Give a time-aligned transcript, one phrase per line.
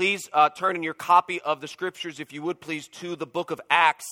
[0.00, 3.26] Please uh, turn in your copy of the scriptures, if you would please, to the
[3.26, 4.06] book of Acts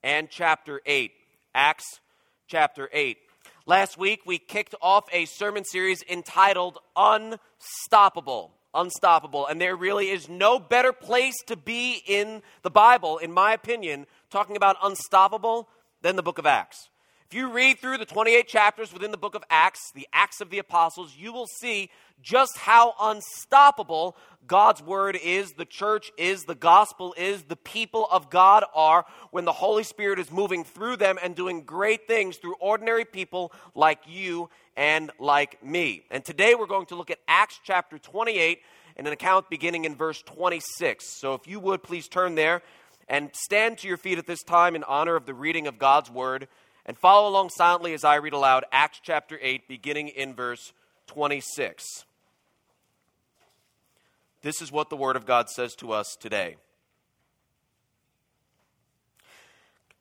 [0.00, 1.10] and chapter 8.
[1.52, 1.98] Acts
[2.46, 3.18] chapter 8.
[3.66, 8.52] Last week, we kicked off a sermon series entitled Unstoppable.
[8.74, 9.44] Unstoppable.
[9.48, 14.06] And there really is no better place to be in the Bible, in my opinion,
[14.30, 15.68] talking about unstoppable
[16.00, 16.90] than the book of Acts.
[17.26, 20.50] If you read through the 28 chapters within the book of Acts, the Acts of
[20.50, 21.90] the Apostles, you will see
[22.22, 28.30] just how unstoppable God's word is, the church is, the gospel is, the people of
[28.30, 32.54] God are when the Holy Spirit is moving through them and doing great things through
[32.60, 36.04] ordinary people like you and like me.
[36.10, 38.60] And today we're going to look at Acts chapter 28
[38.96, 41.20] and an account beginning in verse 26.
[41.20, 42.62] So if you would please turn there
[43.08, 46.10] and stand to your feet at this time in honor of the reading of God's
[46.10, 46.48] word
[46.86, 50.83] and follow along silently as I read aloud Acts chapter 8 beginning in verse 26.
[54.42, 56.56] This is what the Word of God says to us today.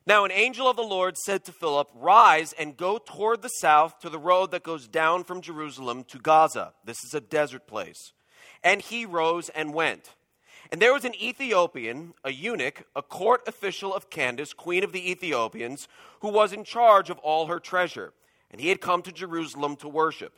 [0.06, 4.00] Now, an angel of the Lord said to Philip, Rise and go toward the south
[4.00, 6.73] to the road that goes down from Jerusalem to Gaza.
[6.84, 8.11] This is a desert place.
[8.64, 10.11] And he rose and went.
[10.72, 15.09] And there was an Ethiopian, a eunuch, a court official of Candace, queen of the
[15.09, 15.88] Ethiopians,
[16.19, 18.11] who was in charge of all her treasure.
[18.52, 20.38] And he had come to Jerusalem to worship,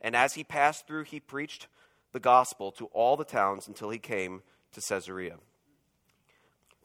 [0.00, 1.68] and as he passed through, he preached
[2.12, 5.36] the gospel to all the towns until he came to Caesarea.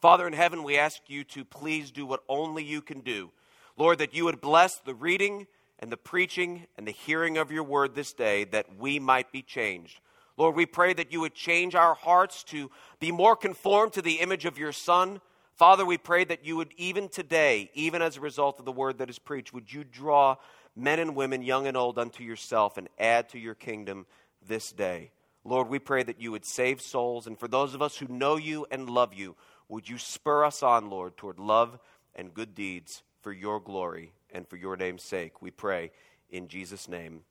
[0.00, 3.30] Father in heaven, we ask you to please do what only you can do.
[3.76, 5.46] Lord, that you would bless the reading
[5.78, 9.42] and the preaching and the hearing of your word this day, that we might be
[9.42, 10.00] changed.
[10.36, 14.20] Lord, we pray that you would change our hearts to be more conformed to the
[14.20, 15.20] image of your Son.
[15.54, 18.98] Father, we pray that you would, even today, even as a result of the word
[18.98, 20.36] that is preached, would you draw
[20.76, 24.06] men and women, young and old, unto yourself and add to your kingdom
[24.46, 25.10] this day.
[25.44, 27.26] Lord, we pray that you would save souls.
[27.26, 29.36] And for those of us who know you and love you,
[29.68, 31.78] would you spur us on, Lord, toward love
[32.14, 35.40] and good deeds for your glory and for your name's sake?
[35.40, 35.92] We pray
[36.30, 37.22] in Jesus' name.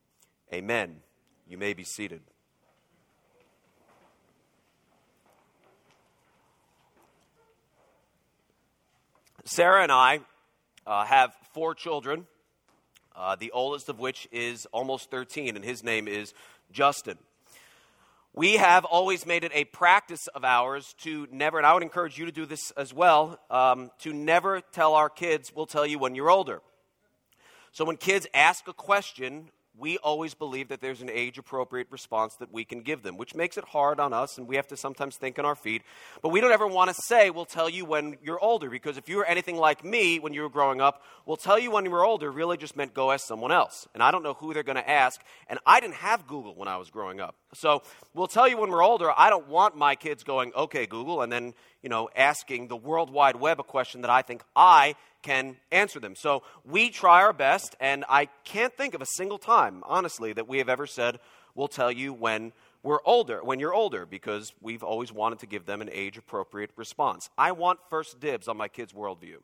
[0.53, 0.97] Amen.
[1.47, 2.21] You may be seated.
[9.47, 10.21] Sarah and I
[10.87, 12.25] uh, have four children,
[13.17, 16.33] uh, the oldest of which is almost 13, and his name is
[16.71, 17.17] Justin.
[18.33, 22.17] We have always made it a practice of ours to never, and I would encourage
[22.17, 25.99] you to do this as well, um, to never tell our kids, we'll tell you
[25.99, 26.61] when you're older.
[27.71, 32.35] So when kids ask a question, we always believe that there's an age appropriate response
[32.35, 34.77] that we can give them, which makes it hard on us, and we have to
[34.77, 35.81] sometimes think on our feet.
[36.21, 39.09] But we don't ever want to say, we'll tell you when you're older, because if
[39.09, 41.91] you were anything like me when you were growing up, we'll tell you when you
[41.91, 43.87] were older really just meant go ask someone else.
[43.93, 46.67] And I don't know who they're going to ask, and I didn't have Google when
[46.67, 47.35] I was growing up.
[47.53, 47.83] So
[48.13, 49.11] we'll tell you when we're older.
[49.15, 53.09] I don't want my kids going, okay, Google, and then, you know, asking the World
[53.09, 54.95] Wide Web a question that I think I
[55.25, 56.15] can answer them.
[56.15, 60.47] So we try our best, and I can't think of a single time, honestly, that
[60.47, 61.19] we have ever said,
[61.55, 65.65] we'll tell you when we're older, when you're older, because we've always wanted to give
[65.65, 67.31] them an age appropriate response.
[67.39, 69.37] I want first dibs on my kids' worldview.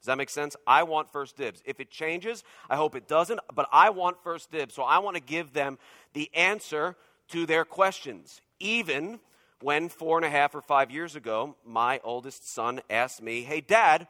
[0.00, 0.54] Does that make sense?
[0.64, 1.60] I want first dibs.
[1.64, 4.74] If it changes, I hope it doesn't, but I want first dibs.
[4.74, 5.78] So I want to give them
[6.12, 6.94] the answer
[7.30, 9.18] to their questions, even
[9.60, 13.60] when four and a half or five years ago, my oldest son asked me, Hey,
[13.60, 14.06] Dad,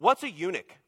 [0.00, 0.80] What's a eunuch?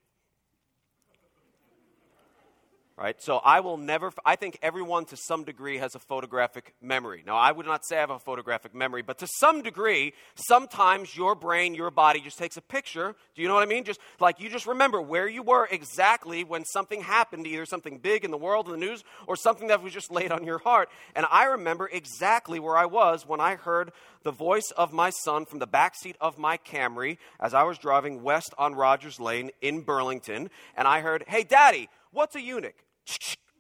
[3.03, 3.21] right?
[3.21, 7.25] So I will never, I think everyone to some degree has a photographic memory.
[7.27, 11.17] Now, I would not say I have a photographic memory, but to some degree, sometimes
[11.17, 13.17] your brain, your body just takes a picture.
[13.35, 13.83] Do you know what I mean?
[13.83, 18.25] Just like you just remember where you were exactly when something happened, either something big
[18.25, 20.89] in the world, in the news, or something that was just laid on your heart.
[21.17, 23.93] And I remember exactly where I was when I heard
[24.25, 27.79] the voice of my son from the back seat of my Camry as I was
[27.79, 30.51] driving west on Rogers Lane in Burlington.
[30.77, 32.75] And I heard, Hey, daddy, What's a eunuch?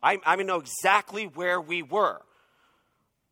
[0.02, 2.20] I, I know exactly where we were.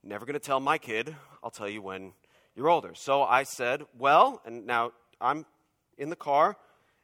[0.03, 1.15] Never going to tell my kid.
[1.45, 2.15] I'll tell you when
[2.57, 2.93] you're older.
[2.95, 5.45] So I said, Well, and now I'm
[5.99, 6.57] in the car,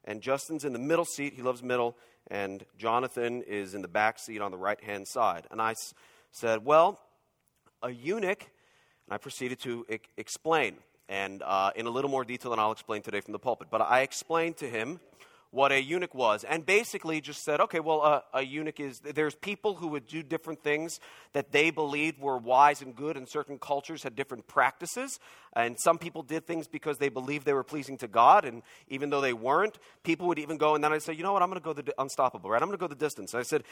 [0.06, 1.34] and Justin's in the middle seat.
[1.34, 1.94] He loves middle,
[2.28, 5.46] and Jonathan is in the back seat on the right hand side.
[5.50, 5.93] And I s-
[6.31, 6.99] said, Well,
[7.82, 8.49] a eunuch,
[9.06, 10.76] and I proceeded to I- explain,
[11.08, 13.69] and uh, in a little more detail than I'll explain today from the pulpit.
[13.70, 15.00] But I explained to him
[15.50, 19.35] what a eunuch was and basically just said okay well uh, a eunuch is there's
[19.37, 21.00] people who would do different things
[21.32, 25.19] that they believed were wise and good and certain cultures had different practices.
[25.55, 28.44] And some people did things because they believed they were pleasing to god.
[28.44, 31.32] And even though they weren't people would even go and then i'd say you know
[31.32, 31.43] what?
[31.43, 32.61] I'm going to go the unstoppable right?
[32.61, 33.32] I'm going to go the distance.
[33.32, 33.62] And i said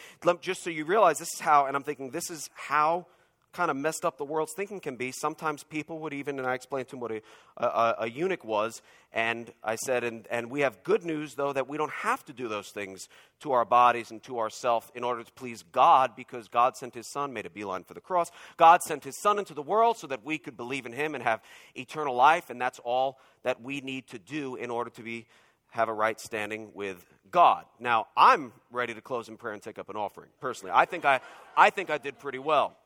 [0.41, 3.07] just so you realize this is how and i'm thinking this is how
[3.55, 6.55] kind of messed up the world's thinking can be, sometimes people would even, and I
[6.55, 7.23] explained to him what a,
[7.57, 11.69] a, a, eunuch was, and I said, and, and we have good news, though, that
[11.69, 13.09] we don't have to do those things
[13.41, 17.11] to our bodies and to ourself in order to please God, because God sent His
[17.11, 18.31] Son, made a beeline for the cross.
[18.57, 21.23] God sent His Son into the world so that we could believe in Him and
[21.23, 21.41] have
[21.75, 25.27] eternal life, and that's all that we need to do in order to be
[25.71, 27.65] have a right standing with God.
[27.81, 30.73] Now, I'm ready to close in prayer and take up an offering, personally.
[30.73, 31.21] I think I,
[31.57, 32.77] I, think I did pretty well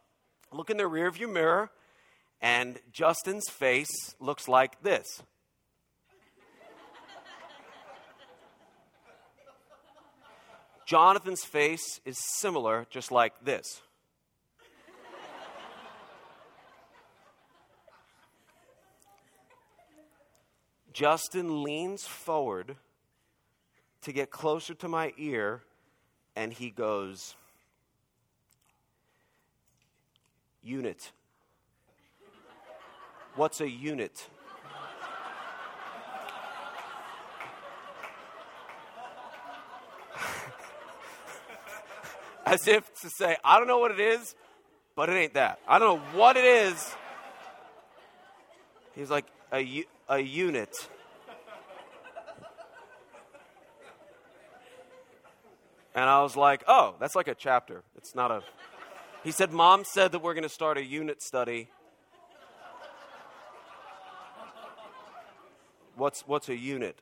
[0.52, 1.70] look in the rearview mirror,
[2.40, 5.22] and Justin's face looks like this.
[10.86, 13.82] Jonathan's face is similar, just like this.
[20.94, 22.74] Justin leans forward
[24.00, 25.62] to get closer to my ear,
[26.34, 27.36] and he goes,
[30.62, 31.12] Unit.
[33.34, 34.28] What's a unit?
[42.46, 44.34] As if to say, I don't know what it is,
[44.96, 45.60] but it ain't that.
[45.68, 46.96] I don't know what it is.
[48.94, 50.74] He's like, a, a unit.
[55.94, 57.82] And I was like, oh, that's like a chapter.
[57.96, 58.42] It's not a.
[59.24, 61.68] He said, Mom said that we're going to start a unit study.
[65.96, 66.96] What's, what's a unit?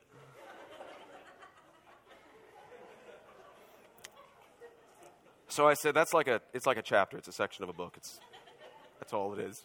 [5.47, 7.17] So I said, that's like a, it's like a chapter.
[7.17, 7.93] It's a section of a book.
[7.97, 8.19] It's,
[8.99, 9.63] that's all it is.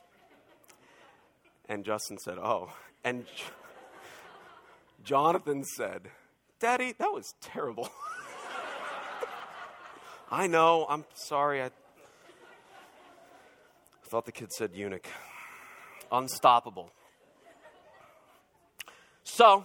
[1.69, 2.73] And Justin said, oh.
[3.05, 3.25] And
[5.03, 6.09] Jonathan said,
[6.61, 7.89] Daddy, that was terrible.
[10.31, 10.87] I know.
[10.89, 11.63] I'm sorry.
[11.63, 11.71] I,
[14.13, 15.07] thought the kid said eunuch.
[16.13, 16.93] Unstoppable.
[19.25, 19.65] So,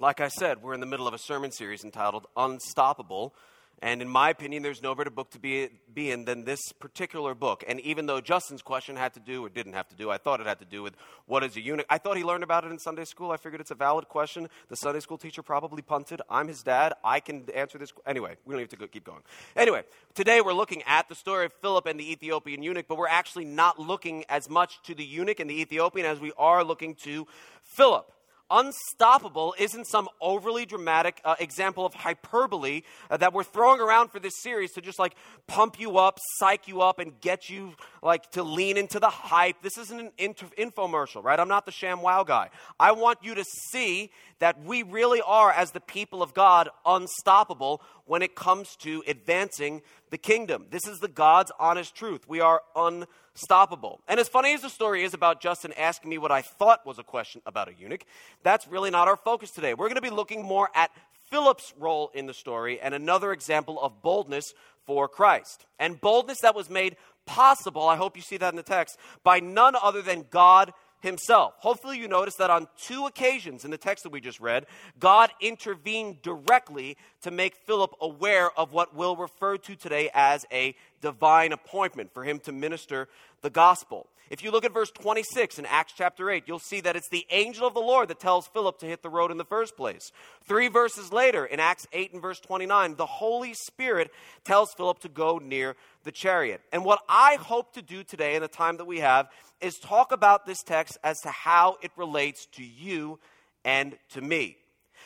[0.00, 3.32] like I said, we're in the middle of a sermon series entitled Unstoppable.
[3.80, 7.34] And in my opinion, there's no better book to be, be in than this particular
[7.34, 7.62] book.
[7.68, 10.40] And even though Justin's question had to do, or didn't have to do, I thought
[10.40, 10.94] it had to do with
[11.26, 11.86] what is a eunuch.
[11.88, 13.30] I thought he learned about it in Sunday school.
[13.30, 14.48] I figured it's a valid question.
[14.68, 16.20] The Sunday school teacher probably punted.
[16.28, 16.94] I'm his dad.
[17.04, 17.92] I can answer this.
[18.04, 19.22] Anyway, we don't have to go, keep going.
[19.54, 23.06] Anyway, today we're looking at the story of Philip and the Ethiopian eunuch, but we're
[23.06, 26.96] actually not looking as much to the eunuch and the Ethiopian as we are looking
[26.96, 27.26] to
[27.62, 28.12] Philip.
[28.50, 34.20] Unstoppable isn't some overly dramatic uh, example of hyperbole uh, that we're throwing around for
[34.20, 35.14] this series to just like
[35.46, 39.60] pump you up, psych you up, and get you like to lean into the hype.
[39.60, 41.38] This isn't an inter- infomercial, right?
[41.38, 42.48] I'm not the ShamWow guy.
[42.80, 47.82] I want you to see that we really are, as the people of God, unstoppable
[48.04, 50.66] when it comes to advancing the kingdom.
[50.70, 52.28] This is the God's honest truth.
[52.28, 54.00] We are unstoppable.
[54.08, 56.98] And as funny as the story is about Justin asking me what I thought was
[56.98, 58.04] a question about a eunuch,
[58.42, 59.74] that's really not our focus today.
[59.74, 60.90] We're going to be looking more at
[61.30, 64.54] Philip's role in the story and another example of boldness
[64.86, 65.66] for Christ.
[65.78, 69.40] And boldness that was made possible, I hope you see that in the text, by
[69.40, 71.54] none other than God himself.
[71.58, 74.66] Hopefully, you notice that on two occasions in the text that we just read,
[74.98, 80.74] God intervened directly to make Philip aware of what we'll refer to today as a
[81.00, 83.08] divine appointment for him to minister
[83.42, 84.06] the gospel.
[84.30, 87.26] If you look at verse 26 in Acts chapter 8, you'll see that it's the
[87.30, 90.12] angel of the Lord that tells Philip to hit the road in the first place.
[90.44, 94.10] Three verses later, in Acts 8 and verse 29, the Holy Spirit
[94.44, 96.60] tells Philip to go near the chariot.
[96.72, 99.28] And what I hope to do today in the time that we have
[99.60, 103.18] is talk about this text as to how it relates to you
[103.64, 104.58] and to me.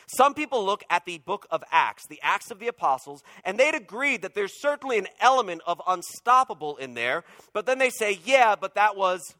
[0.07, 3.75] Some people look at the book of Acts, the Acts of the Apostles, and they'd
[3.75, 8.55] agree that there's certainly an element of unstoppable in there, but then they say, yeah,
[8.55, 9.35] but that was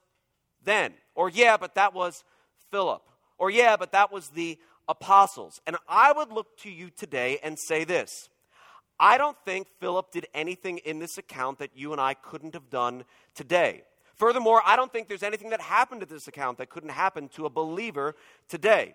[0.63, 0.93] then.
[1.15, 2.24] Or, yeah, but that was
[2.72, 3.03] Philip.
[3.38, 5.62] Or, yeah, but that was the apostles.
[5.67, 8.29] And I would look to you today and say this
[9.00, 12.70] I don't think Philip did anything in this account that you and I couldn't have
[12.70, 13.05] done
[13.36, 13.84] today.
[14.15, 17.46] Furthermore, I don't think there's anything that happened to this account that couldn't happen to
[17.46, 18.15] a believer
[18.48, 18.93] today.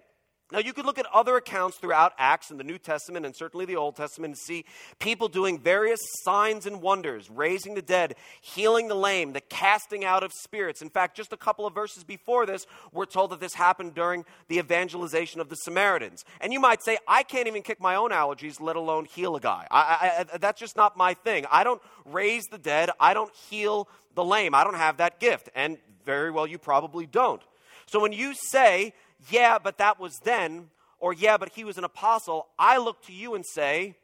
[0.51, 3.67] Now, you could look at other accounts throughout Acts in the New Testament and certainly
[3.67, 4.65] the Old Testament and see
[4.99, 10.23] people doing various signs and wonders, raising the dead, healing the lame, the casting out
[10.23, 10.81] of spirits.
[10.81, 14.25] In fact, just a couple of verses before this, we're told that this happened during
[14.49, 16.25] the evangelization of the Samaritans.
[16.41, 19.41] And you might say, I can't even kick my own allergies, let alone heal a
[19.41, 19.67] guy.
[19.71, 21.45] I, I, that's just not my thing.
[21.53, 24.55] I don't raise the dead, I don't heal the lame.
[24.55, 25.51] I don't have that gift.
[25.55, 25.77] And
[26.07, 27.43] very well, you probably don't.
[27.87, 28.95] So when you say,
[29.31, 33.13] yeah, but that was then, or yeah, but he was an apostle, I look to
[33.13, 33.97] you and say,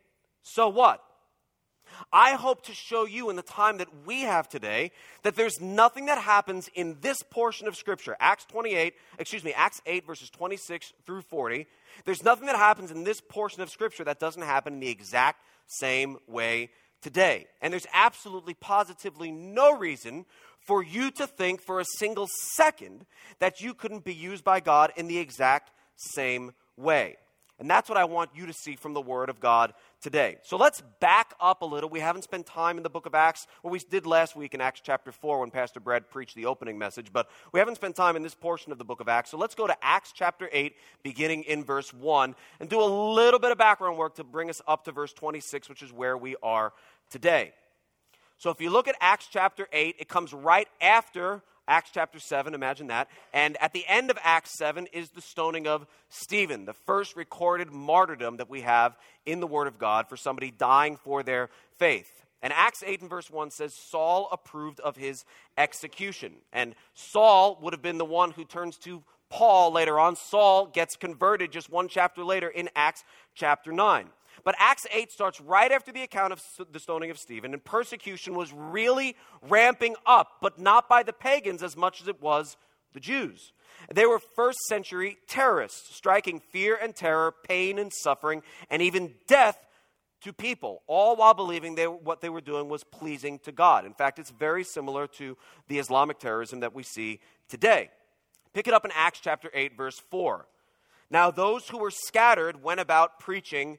[0.42, 1.02] so what?
[2.12, 4.90] I hope to show you in the time that we have today
[5.23, 9.80] that there's nothing that happens in this portion of Scripture, Acts 28, excuse me, Acts
[9.87, 11.66] 8, verses 26 through 40.
[12.04, 15.40] There's nothing that happens in this portion of Scripture that doesn't happen in the exact
[15.66, 17.47] same way today.
[17.61, 20.26] And there's absolutely, positively no reason
[20.64, 23.06] for you to think for a single second
[23.38, 27.16] that you couldn't be used by God in the exact same way.
[27.61, 30.38] And that's what I want you to see from the Word of God today.
[30.42, 31.88] So let's back up a little.
[31.88, 33.47] We haven't spent time in the book of Acts.
[33.62, 36.78] Well, we did last week in Acts chapter 4 when Pastor Brad preached the opening
[36.78, 39.30] message, but we haven't spent time in this portion of the book of Acts.
[39.30, 43.38] So let's go to Acts chapter 8, beginning in verse 1, and do a little
[43.38, 46.35] bit of background work to bring us up to verse 26, which is where we
[46.42, 46.73] are
[47.09, 47.52] today.
[48.45, 52.53] So if you look at Acts chapter 8, it comes right after Acts chapter 7,
[52.53, 53.09] imagine that.
[53.33, 57.71] And at the end of Acts 7 is the stoning of Stephen, the first recorded
[57.71, 61.49] martyrdom that we have in the Word of God for somebody dying for their
[61.79, 62.23] faith.
[62.43, 65.25] And Acts 8 and verse 1 says Saul approved of his
[65.57, 66.35] execution.
[66.53, 70.17] And Saul would have been the one who turns to Paul later on.
[70.17, 74.11] Saul gets converted just one chapter later in Acts chapter 9.
[74.45, 78.35] But Acts 8 starts right after the account of the stoning of Stephen, and persecution
[78.35, 79.17] was really
[79.49, 82.57] ramping up, but not by the pagans as much as it was
[82.93, 83.53] the Jews.
[83.93, 89.59] They were first century terrorists, striking fear and terror, pain and suffering, and even death
[90.23, 93.85] to people, all while believing they, what they were doing was pleasing to God.
[93.85, 95.37] In fact, it's very similar to
[95.69, 97.91] the Islamic terrorism that we see today.
[98.55, 100.47] Pick it up in Acts chapter 8, verse 4.
[101.11, 103.79] Now, those who were scattered went about preaching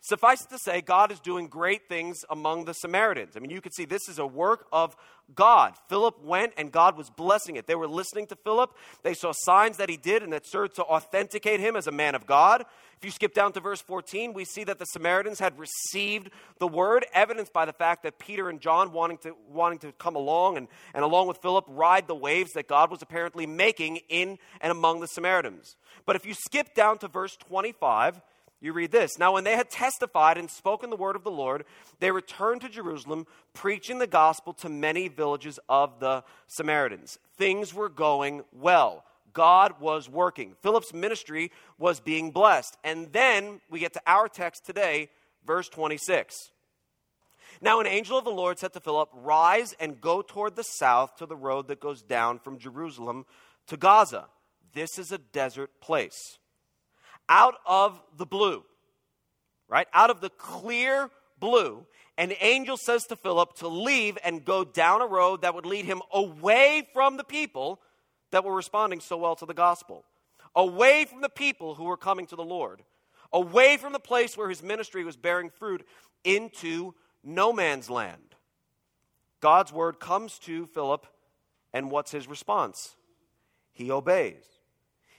[0.00, 3.36] Suffice it to say, God is doing great things among the Samaritans.
[3.36, 4.96] I mean, you can see this is a work of
[5.34, 5.74] God.
[5.88, 7.66] Philip went and God was blessing it.
[7.66, 8.76] They were listening to Philip.
[9.02, 12.14] They saw signs that he did and that served to authenticate him as a man
[12.14, 12.64] of God.
[12.96, 16.66] If you skip down to verse 14, we see that the Samaritans had received the
[16.68, 20.56] word, evidenced by the fact that Peter and John wanting to, wanting to come along
[20.56, 24.70] and, and along with Philip ride the waves that God was apparently making in and
[24.70, 25.76] among the Samaritans.
[26.06, 28.20] But if you skip down to verse 25,
[28.60, 31.64] you read this Now, when they had testified and spoken the word of the Lord,
[32.00, 37.18] they returned to Jerusalem, preaching the gospel to many villages of the Samaritans.
[37.36, 39.04] Things were going well.
[39.32, 40.56] God was working.
[40.62, 42.76] Philip's ministry was being blessed.
[42.82, 45.10] And then we get to our text today,
[45.46, 46.50] verse 26.
[47.60, 51.16] Now, an angel of the Lord said to Philip, Rise and go toward the south
[51.16, 53.26] to the road that goes down from Jerusalem
[53.66, 54.26] to Gaza.
[54.74, 56.38] This is a desert place
[57.28, 58.64] out of the blue,
[59.68, 59.88] right?
[59.92, 65.02] Out of the clear blue, an angel says to Philip to leave and go down
[65.02, 67.80] a road that would lead him away from the people
[68.30, 70.04] that were responding so well to the gospel,
[70.54, 72.82] away from the people who were coming to the Lord,
[73.32, 75.86] away from the place where his ministry was bearing fruit
[76.24, 78.34] into no man's land.
[79.40, 81.06] God's word comes to Philip,
[81.72, 82.96] and what's his response?
[83.72, 84.44] He obeys.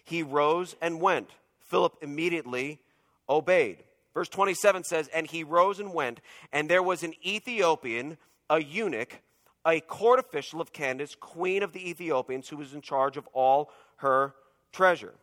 [0.04, 1.30] He rose and went.
[1.70, 2.82] Philip immediately
[3.30, 3.84] obeyed.
[4.14, 6.20] Verse 27 says, And he rose and went,
[6.52, 8.18] and there was an Ethiopian,
[8.50, 9.22] a eunuch,
[9.66, 13.72] a court official of Candace, queen of the Ethiopians, who was in charge of all
[13.98, 14.34] her
[14.72, 15.14] treasure.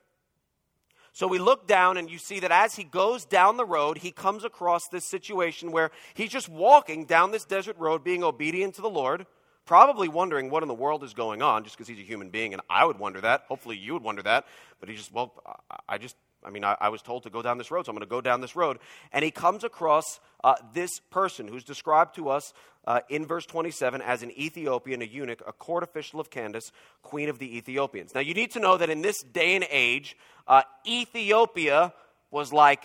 [1.12, 4.10] So we look down, and you see that as he goes down the road, he
[4.10, 8.82] comes across this situation where he's just walking down this desert road, being obedient to
[8.82, 9.26] the Lord,
[9.64, 12.52] probably wondering what in the world is going on, just because he's a human being,
[12.52, 13.44] and I would wonder that.
[13.48, 14.46] Hopefully, you would wonder that.
[14.78, 15.32] But he just, well,
[15.88, 17.96] I just I mean, I, I, was told to go down this road, so I'm
[17.96, 18.78] going to go down this road.
[19.12, 22.52] And he comes across uh, this person who's described to us
[22.86, 26.70] uh, in verse 27 as an Ethiopian, a eunuch, a court official of Candace,
[27.02, 28.14] queen of the Ethiopians.
[28.14, 31.92] Now, you need to know that in this day and age, uh, Ethiopia
[32.30, 32.84] was like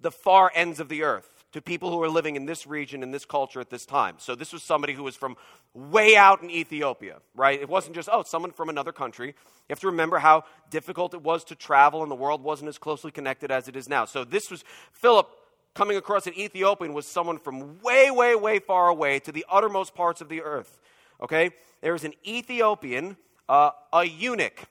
[0.00, 3.10] the far ends of the earth to people who are living in this region, in
[3.10, 4.16] this culture at this time.
[4.18, 5.36] So this was somebody who was from
[5.74, 7.60] way out in Ethiopia, right?
[7.60, 9.28] It wasn't just, oh, someone from another country.
[9.28, 9.34] You
[9.70, 13.10] have to remember how difficult it was to travel, and the world wasn't as closely
[13.10, 14.06] connected as it is now.
[14.06, 15.28] So this was Philip
[15.74, 19.94] coming across an Ethiopian was someone from way, way, way far away to the uttermost
[19.94, 20.78] parts of the earth.
[21.22, 21.50] Okay?
[21.80, 23.16] There was an Ethiopian,
[23.48, 24.62] uh, a eunuch.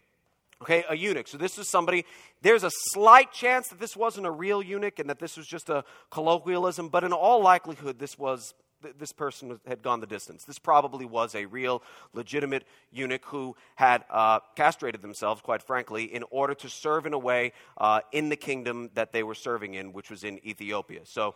[0.62, 1.28] Okay, a eunuch.
[1.28, 2.06] So this is somebody,
[2.44, 5.70] there's a slight chance that this wasn't a real eunuch and that this was just
[5.70, 8.54] a colloquialism, but in all likelihood, this was
[8.98, 10.44] this person had gone the distance.
[10.44, 16.24] This probably was a real, legitimate eunuch who had uh, castrated themselves, quite frankly, in
[16.30, 19.94] order to serve in a way uh, in the kingdom that they were serving in,
[19.94, 21.02] which was in Ethiopia.
[21.04, 21.36] So,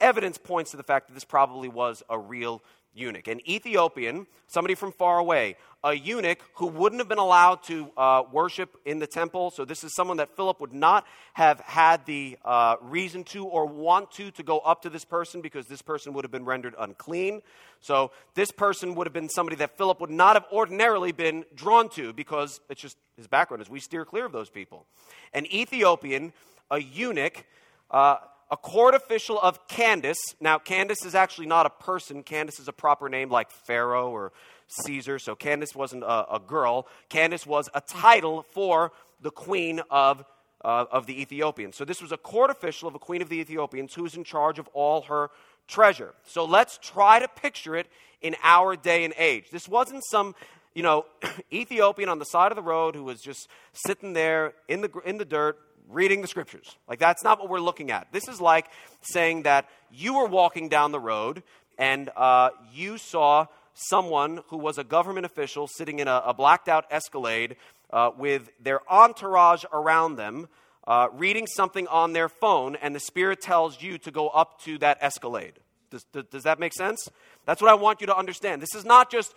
[0.00, 2.62] evidence points to the fact that this probably was a real
[2.94, 7.90] eunuch, an Ethiopian, somebody from far away, a eunuch who wouldn't have been allowed to
[7.96, 9.50] uh, worship in the temple.
[9.50, 13.66] So, this is someone that Philip would not have had the uh, reason to or
[13.66, 16.74] want to to go up to this person because this person would have been rendered
[16.78, 17.42] unclean.
[17.80, 21.90] So, this person would have been somebody that Philip would not have ordinarily been drawn
[21.90, 24.86] to because it's just his background is we steer clear of those people.
[25.34, 26.32] An Ethiopian,
[26.70, 27.44] a eunuch,
[27.90, 28.16] uh,
[28.54, 30.36] a court official of Candace.
[30.40, 32.22] Now, Candace is actually not a person.
[32.22, 34.32] Candace is a proper name like Pharaoh or
[34.68, 35.18] Caesar.
[35.18, 36.86] So Candace wasn't a, a girl.
[37.08, 40.24] Candace was a title for the queen of,
[40.64, 41.74] uh, of the Ethiopians.
[41.74, 44.22] So this was a court official of a queen of the Ethiopians who was in
[44.22, 45.30] charge of all her
[45.66, 46.14] treasure.
[46.24, 47.88] So let's try to picture it
[48.22, 49.50] in our day and age.
[49.50, 50.36] This wasn't some
[50.76, 51.06] you know,
[51.52, 55.18] Ethiopian on the side of the road who was just sitting there in the, in
[55.18, 56.76] the dirt, reading the scriptures.
[56.88, 58.08] Like, that's not what we're looking at.
[58.12, 58.66] This is like
[59.02, 61.42] saying that you were walking down the road
[61.78, 66.68] and uh, you saw someone who was a government official sitting in a, a blacked
[66.68, 67.56] out escalade
[67.90, 70.48] uh, with their entourage around them.
[70.86, 74.76] Uh, reading something on their phone, and the Spirit tells you to go up to
[74.76, 75.54] that escalade.
[75.90, 77.08] Does, does, does that make sense?
[77.46, 78.60] That's what I want you to understand.
[78.60, 79.32] This is not just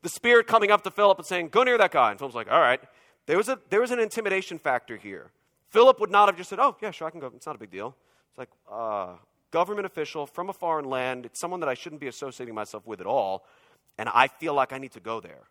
[0.00, 2.10] the Spirit coming up to Philip and saying, Go near that guy.
[2.10, 2.80] And Philip's like, All right.
[3.26, 5.32] There was, a, there was an intimidation factor here.
[5.70, 7.30] Philip would not have just said, Oh, yeah, sure, I can go.
[7.34, 7.94] It's not a big deal.
[8.30, 9.14] It's like, uh,
[9.50, 11.26] government official from a foreign land.
[11.26, 13.46] It's someone that I shouldn't be associating myself with at all.
[13.98, 15.44] And I feel like I need to go there.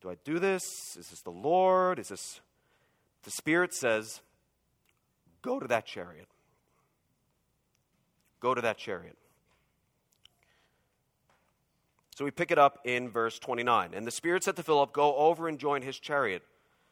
[0.00, 0.96] Do I do this?
[0.96, 1.98] Is this the Lord?
[1.98, 2.40] Is this.
[3.24, 4.20] The Spirit says,
[5.42, 6.28] Go to that chariot.
[8.40, 9.16] Go to that chariot.
[12.14, 13.94] So we pick it up in verse 29.
[13.94, 16.42] And the Spirit said to Philip, Go over and join his chariot.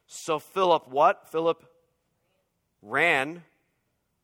[0.07, 1.29] So Philip, what?
[1.29, 1.65] Philip
[2.87, 3.43] ran,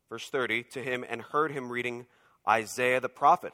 [0.09, 2.07] verse 30, to him and heard him reading
[2.49, 3.53] Isaiah the prophet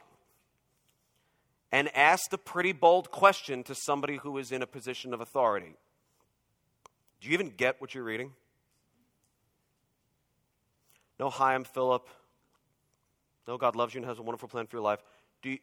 [1.71, 5.75] and asked a pretty bold question to somebody who is in a position of authority.
[7.21, 8.31] Do you even get what you're reading?
[11.19, 12.07] No, hi, I'm Philip.
[13.47, 14.99] No, God loves you and has a wonderful plan for your life.
[15.41, 15.57] Do you,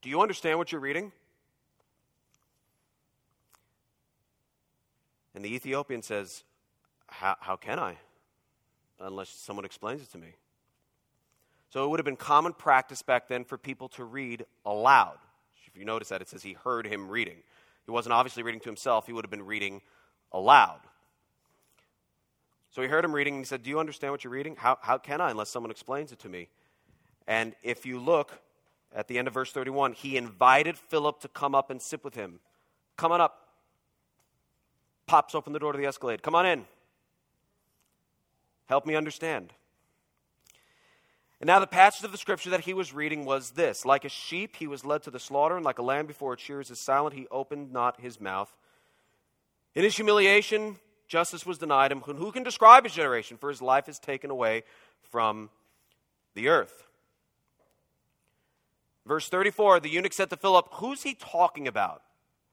[0.00, 1.12] do you understand what you're reading?
[5.34, 6.44] And the Ethiopian says,
[7.12, 7.96] how, how can I?
[9.00, 10.34] Unless someone explains it to me.
[11.70, 15.18] So it would have been common practice back then for people to read aloud.
[15.66, 17.36] If you notice that, it says he heard him reading.
[17.86, 19.80] He wasn't obviously reading to himself, he would have been reading
[20.32, 20.80] aloud.
[22.70, 24.56] So he heard him reading and he said, Do you understand what you're reading?
[24.56, 26.48] How, how can I unless someone explains it to me?
[27.26, 28.32] And if you look
[28.94, 32.14] at the end of verse 31, he invited Philip to come up and sit with
[32.14, 32.40] him.
[32.96, 33.48] Come on up.
[35.06, 36.22] Pops open the door to the escalade.
[36.22, 36.64] Come on in.
[38.72, 39.52] Help me understand.
[41.42, 44.08] And now the passage of the scripture that he was reading was this Like a
[44.08, 46.80] sheep, he was led to the slaughter, and like a lamb before its shears is
[46.80, 48.50] silent, he opened not his mouth.
[49.74, 52.00] In his humiliation, justice was denied him.
[52.00, 53.36] Who can describe his generation?
[53.36, 54.62] For his life is taken away
[55.10, 55.50] from
[56.32, 56.86] the earth.
[59.04, 62.00] Verse 34 the eunuch said to Philip, Who's he talking about?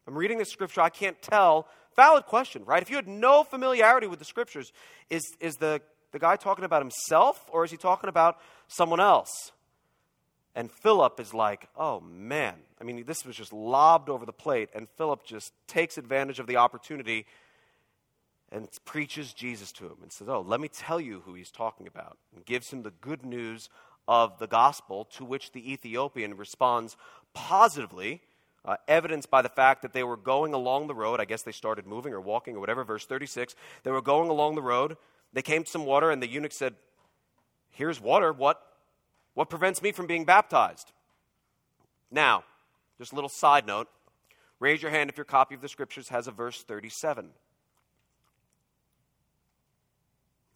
[0.05, 1.69] I'm reading the scripture, I can't tell.
[1.95, 2.82] Valid question, right?
[2.82, 4.73] If you had no familiarity with the scriptures,
[5.10, 9.52] is, is the the guy talking about himself or is he talking about someone else?
[10.56, 12.56] And Philip is like, oh man.
[12.82, 16.48] I mean, this was just lobbed over the plate, and Philip just takes advantage of
[16.48, 17.26] the opportunity
[18.52, 21.88] and preaches Jesus to him and says, Oh, let me tell you who he's talking
[21.88, 23.69] about, and gives him the good news
[24.08, 26.98] of the gospel, to which the Ethiopian responds
[27.34, 28.22] positively,
[28.65, 31.19] uh, evidenced by the fact that they were going along the road.
[31.19, 32.84] I guess they started moving or walking or whatever.
[32.84, 34.98] Verse 36 they were going along the road.
[35.34, 36.76] They came to some water, and the eunuch said,
[37.70, 38.34] Here's water.
[38.34, 38.62] What,
[39.36, 40.92] what prevents me from being baptized?
[42.12, 42.44] Now,
[42.98, 43.88] just a little side note
[44.60, 47.30] raise your hand if your copy of the scriptures has a verse 37.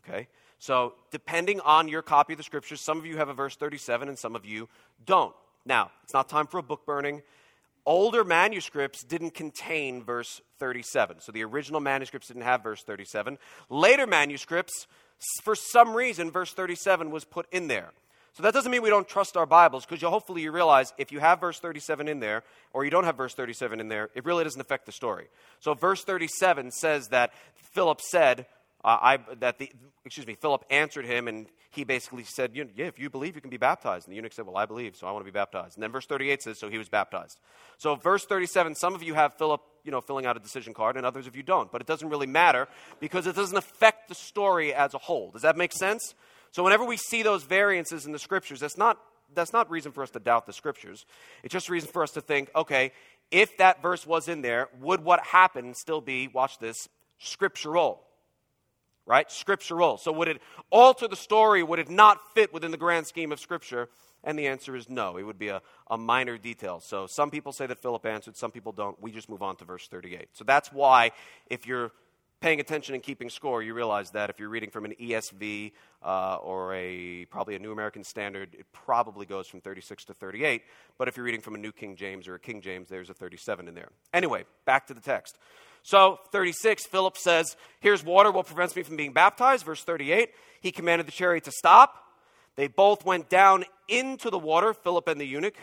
[0.04, 0.28] Okay?
[0.60, 4.10] So, depending on your copy of the scriptures, some of you have a verse 37
[4.10, 4.68] and some of you
[5.06, 5.34] don't.
[5.66, 7.22] Now, it's not time for a book burning.
[7.86, 11.20] Older manuscripts didn't contain verse 37.
[11.20, 13.38] So the original manuscripts didn't have verse 37.
[13.70, 14.88] Later manuscripts,
[15.44, 17.92] for some reason, verse 37 was put in there.
[18.36, 21.20] So that doesn't mean we don't trust our Bibles, because hopefully you realize if you
[21.20, 24.44] have verse 37 in there, or you don't have verse 37 in there, it really
[24.44, 25.28] doesn't affect the story.
[25.60, 28.48] So verse 37 says that Philip said,
[28.84, 29.72] uh, I, that the,
[30.06, 33.50] excuse me, Philip answered him, and he basically said, Yeah, if you believe, you can
[33.50, 34.08] be baptized.
[34.08, 35.78] And the eunuch said, Well, I believe, so I want to be baptized.
[35.78, 37.40] And then verse 38 says, So he was baptized.
[37.78, 40.98] So, verse 37, some of you have Philip, you know, filling out a decision card,
[40.98, 41.72] and others of you don't.
[41.72, 42.68] But it doesn't really matter
[43.00, 45.32] because it doesn't affect the story as a whole.
[45.32, 46.14] Does that make sense?
[46.52, 49.00] So, whenever we see those variances in the scriptures, that's not,
[49.34, 51.06] that's not reason for us to doubt the scriptures.
[51.42, 52.92] It's just reason for us to think, okay,
[53.32, 58.02] if that verse was in there, would what happened still be, watch this, scriptural?
[59.06, 59.30] Right?
[59.32, 59.98] Scriptural.
[59.98, 61.64] So would it alter the story?
[61.64, 63.90] Would it not fit within the grand scheme of Scripture?
[64.24, 65.18] And the answer is no.
[65.18, 66.80] It would be a, a minor detail.
[66.80, 69.00] So some people say that Philip answered, some people don't.
[69.02, 70.30] We just move on to verse 38.
[70.32, 71.12] So that's why,
[71.50, 71.92] if you're
[72.44, 75.72] paying attention and keeping score, you realize that if you're reading from an ESV
[76.04, 80.62] uh, or a probably a New American Standard, it probably goes from 36 to 38.
[80.98, 83.14] But if you're reading from a New King James or a King James, there's a
[83.14, 83.90] 37 in there.
[84.14, 85.38] Anyway, back to the text.
[85.84, 88.32] So, 36, Philip says, Here's water.
[88.32, 89.66] What prevents me from being baptized?
[89.66, 90.30] Verse 38,
[90.62, 92.04] he commanded the chariot to stop.
[92.56, 95.56] They both went down into the water, Philip and the eunuch.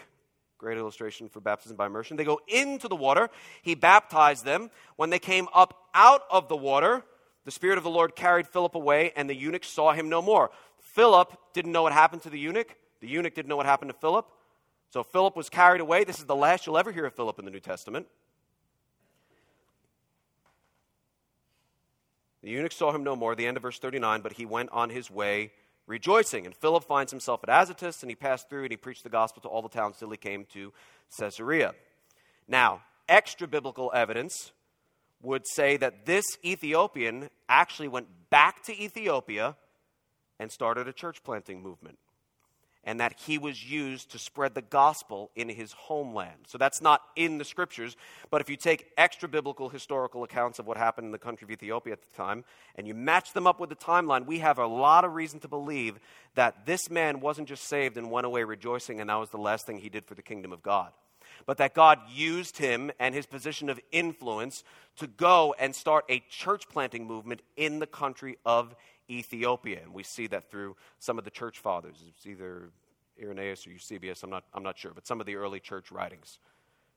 [0.58, 2.18] Great illustration for baptism by immersion.
[2.18, 3.30] They go into the water.
[3.62, 4.70] He baptized them.
[4.96, 7.02] When they came up out of the water,
[7.46, 10.50] the Spirit of the Lord carried Philip away, and the eunuch saw him no more.
[10.80, 12.76] Philip didn't know what happened to the eunuch.
[13.00, 14.26] The eunuch didn't know what happened to Philip.
[14.90, 16.04] So Philip was carried away.
[16.04, 18.06] This is the last you'll ever hear of Philip in the New Testament.
[22.42, 24.90] The eunuch saw him no more, the end of verse 39, but he went on
[24.90, 25.52] his way
[25.86, 26.46] rejoicing.
[26.46, 29.42] And Philip finds himself at Azotus, and he passed through and he preached the gospel
[29.42, 30.72] to all the towns till he came to
[31.18, 31.74] Caesarea.
[32.48, 34.52] Now, extra biblical evidence
[35.22, 39.56] would say that this Ethiopian actually went back to Ethiopia
[40.38, 41.98] and started a church planting movement
[42.84, 46.46] and that he was used to spread the gospel in his homeland.
[46.46, 47.96] So that's not in the scriptures,
[48.30, 51.50] but if you take extra biblical historical accounts of what happened in the country of
[51.50, 52.44] Ethiopia at the time
[52.76, 55.48] and you match them up with the timeline, we have a lot of reason to
[55.48, 55.98] believe
[56.34, 59.66] that this man wasn't just saved and went away rejoicing and that was the last
[59.66, 60.92] thing he did for the kingdom of God.
[61.46, 64.64] But that God used him and his position of influence
[64.96, 68.74] to go and start a church planting movement in the country of
[69.10, 69.80] Ethiopia.
[69.82, 71.96] And we see that through some of the church fathers.
[72.08, 72.70] It's either
[73.20, 76.38] Irenaeus or Eusebius, I'm not, I'm not sure, but some of the early church writings.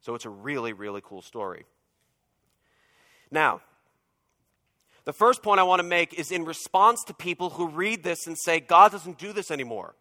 [0.02, 1.66] So it's a really, really cool story.
[3.32, 3.62] Now,
[5.06, 8.26] the first point I want to make is in response to people who read this
[8.26, 9.96] and say, God doesn't do this anymore.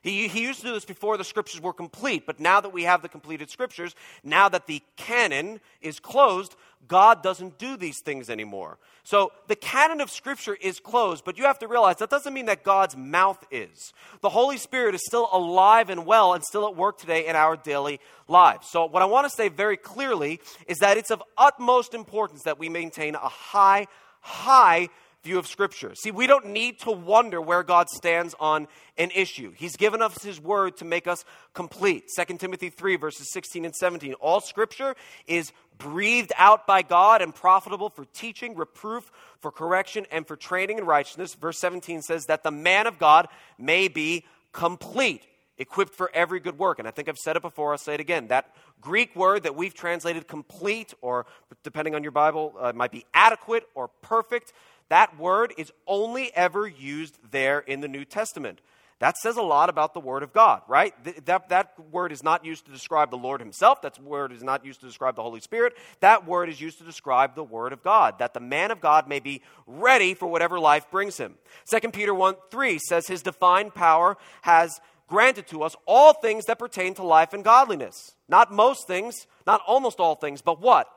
[0.00, 2.84] He, he used to do this before the scriptures were complete, but now that we
[2.84, 6.54] have the completed scriptures, now that the canon is closed,
[6.86, 8.78] God doesn't do these things anymore.
[9.02, 12.46] So the canon of scripture is closed, but you have to realize that doesn't mean
[12.46, 13.92] that God's mouth is.
[14.20, 17.56] The Holy Spirit is still alive and well and still at work today in our
[17.56, 18.68] daily lives.
[18.68, 22.58] So what I want to say very clearly is that it's of utmost importance that
[22.58, 23.88] we maintain a high,
[24.20, 24.90] high
[25.22, 25.94] view of Scripture.
[25.94, 29.52] See, we don't need to wonder where God stands on an issue.
[29.56, 32.04] He's given us His Word to make us complete.
[32.16, 34.14] 2 Timothy 3, verses 16 and 17.
[34.14, 34.94] All Scripture
[35.26, 40.78] is breathed out by God and profitable for teaching, reproof, for correction, and for training
[40.78, 41.34] in righteousness.
[41.34, 43.28] Verse 17 says that the man of God
[43.58, 45.22] may be complete
[45.58, 46.78] equipped for every good work.
[46.78, 48.28] And I think I've said it before, I'll say it again.
[48.28, 51.26] That Greek word that we've translated complete, or
[51.62, 54.52] depending on your Bible, uh, might be adequate or perfect.
[54.88, 58.60] That word is only ever used there in the New Testament.
[59.00, 60.92] That says a lot about the Word of God, right?
[61.26, 63.80] That, that word is not used to describe the Lord Himself.
[63.82, 65.74] That word is not used to describe the Holy Spirit.
[66.00, 69.08] That word is used to describe the Word of God, that the man of God
[69.08, 71.36] may be ready for whatever life brings him.
[71.70, 76.58] 2 Peter 1 3 says, His divine power has granted to us all things that
[76.58, 78.14] pertain to life and godliness.
[78.28, 80.88] Not most things, not almost all things, but what?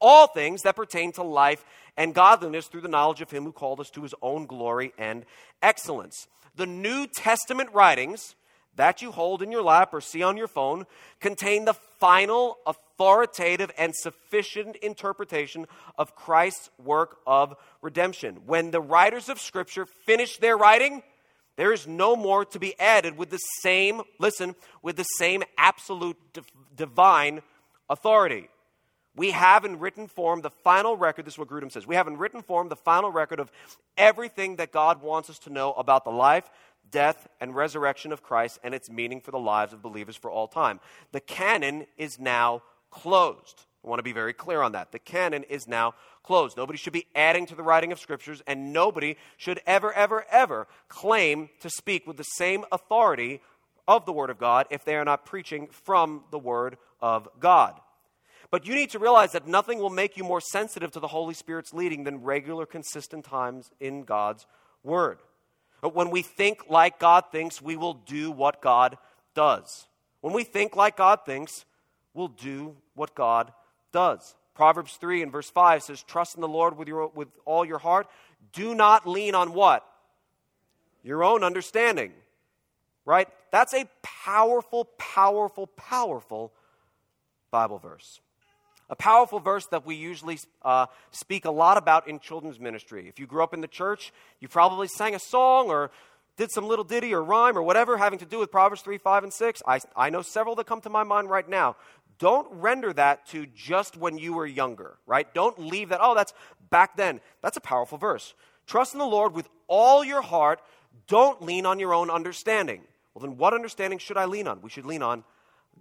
[0.00, 1.62] All things that pertain to life
[1.96, 5.26] and godliness through the knowledge of Him who called us to His own glory and
[5.62, 8.34] excellence the New Testament writings
[8.76, 10.86] that you hold in your lap or see on your phone
[11.18, 15.66] contain the final, authoritative, and sufficient interpretation
[15.98, 18.40] of Christ's work of redemption.
[18.46, 21.02] When the writers of Scripture finish their writing,
[21.60, 26.16] there is no more to be added with the same, listen, with the same absolute
[26.74, 27.42] divine
[27.90, 28.48] authority.
[29.14, 31.86] We have in written form the final record, this is what Grudem says.
[31.86, 33.52] We have in written form the final record of
[33.98, 36.48] everything that God wants us to know about the life,
[36.90, 40.48] death, and resurrection of Christ and its meaning for the lives of believers for all
[40.48, 40.80] time.
[41.12, 43.66] The canon is now closed.
[43.84, 44.92] I want to be very clear on that.
[44.92, 46.56] The canon is now closed.
[46.56, 50.68] Nobody should be adding to the writing of scriptures, and nobody should ever, ever, ever
[50.88, 53.40] claim to speak with the same authority
[53.88, 57.80] of the Word of God if they are not preaching from the Word of God.
[58.50, 61.34] But you need to realize that nothing will make you more sensitive to the Holy
[61.34, 64.46] Spirit's leading than regular, consistent times in God's
[64.82, 65.20] Word.
[65.80, 68.98] But when we think like God thinks, we will do what God
[69.34, 69.86] does.
[70.20, 71.64] When we think like God thinks,
[72.12, 73.52] we'll do what God
[73.92, 74.34] does.
[74.54, 77.78] Proverbs 3 and verse 5 says, Trust in the Lord with, your, with all your
[77.78, 78.06] heart.
[78.52, 79.86] Do not lean on what?
[81.02, 82.12] Your own understanding.
[83.04, 83.28] Right?
[83.50, 86.52] That's a powerful, powerful, powerful
[87.50, 88.20] Bible verse
[88.90, 93.06] a powerful verse that we usually uh, speak a lot about in children's ministry.
[93.08, 95.92] If you grew up in the church, you probably sang a song or
[96.36, 99.22] did some little ditty or rhyme or whatever having to do with Proverbs 3, 5,
[99.22, 99.62] and 6.
[99.66, 101.76] I, I know several that come to my mind right now.
[102.20, 105.32] Don't render that to just when you were younger, right?
[105.34, 106.32] Don't leave that, oh, that's
[106.70, 107.20] back then.
[107.42, 108.34] That's a powerful verse.
[108.66, 110.60] Trust in the Lord with all your heart.
[111.08, 112.82] Don't lean on your own understanding.
[113.14, 114.62] Well, then what understanding should I lean on?
[114.62, 115.24] We should lean on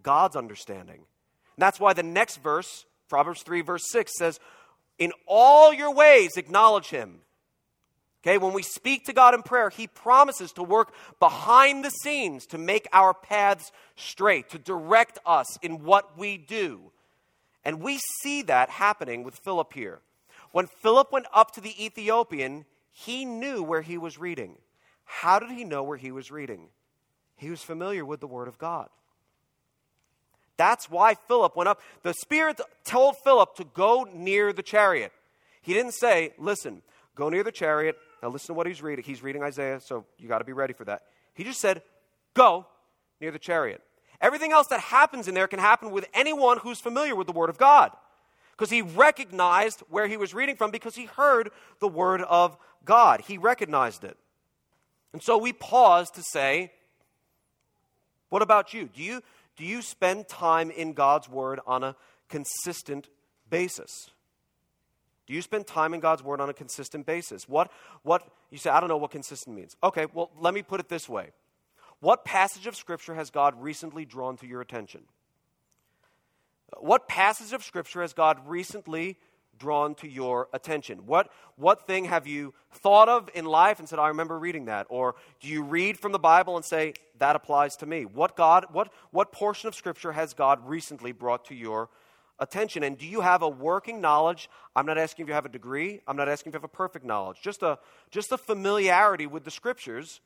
[0.01, 0.95] God's understanding.
[0.95, 4.39] And that's why the next verse Proverbs 3, verse 6 says,
[4.97, 7.19] In all your ways acknowledge him.
[8.21, 12.45] Okay, when we speak to God in prayer, He promises to work behind the scenes
[12.47, 16.91] to make our paths straight, to direct us in what we do.
[17.63, 19.99] And we see that happening with Philip here.
[20.51, 24.57] When Philip went up to the Ethiopian, he knew where he was reading.
[25.05, 26.67] How did he know where he was reading?
[27.37, 28.89] He was familiar with the Word of God.
[30.57, 31.79] That's why Philip went up.
[32.03, 35.13] The Spirit told Philip to go near the chariot.
[35.61, 36.81] He didn't say, listen,
[37.15, 37.97] go near the chariot.
[38.21, 39.03] Now listen to what he's reading.
[39.05, 41.03] He's reading Isaiah, so you got to be ready for that.
[41.33, 41.81] He just said,
[42.33, 42.65] go
[43.21, 43.81] near the chariot.
[44.21, 47.49] Everything else that happens in there can happen with anyone who's familiar with the Word
[47.49, 47.91] of God.
[48.51, 53.21] Because he recognized where he was reading from because he heard the Word of God.
[53.21, 54.17] He recognized it.
[55.13, 56.73] And so we pause to say,
[58.27, 58.89] what about you?
[58.93, 59.21] Do you
[59.57, 61.95] do you spend time in God's Word on a
[62.29, 63.09] consistent
[63.49, 64.09] basis?
[65.29, 67.47] Do you spend time in God's Word on a consistent basis?
[67.47, 69.77] What, what, you say, I don't know what consistent means.
[69.83, 71.29] Okay, well, let me put it this way.
[71.99, 75.03] What passage of Scripture has God recently drawn to your attention?
[76.79, 79.17] What passage of Scripture has God recently
[79.59, 81.05] drawn to your attention?
[81.05, 84.87] What, what thing have you thought of in life and said, I remember reading that?
[84.89, 88.05] Or do you read from the Bible and say, that applies to me?
[88.05, 91.95] What, God, what, what portion of Scripture has God recently brought to your attention?
[92.39, 94.49] And do you have a working knowledge?
[94.75, 96.67] I'm not asking if you have a degree, I'm not asking if you have a
[96.67, 97.79] perfect knowledge, just a,
[98.11, 100.21] just a familiarity with the Scriptures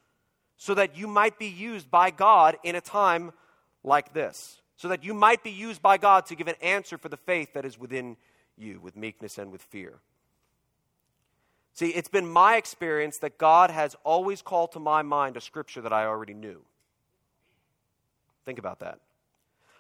[0.58, 3.32] so that you might be used by God in a time
[3.84, 4.62] like this.
[4.78, 7.54] So that you might be used by God to give an answer for the faith
[7.54, 8.18] that is within
[8.58, 10.00] you with meekness and with fear.
[11.74, 15.82] See, it's been my experience that God has always called to my mind a scripture
[15.82, 16.62] that I already knew.
[18.46, 19.00] Think about that.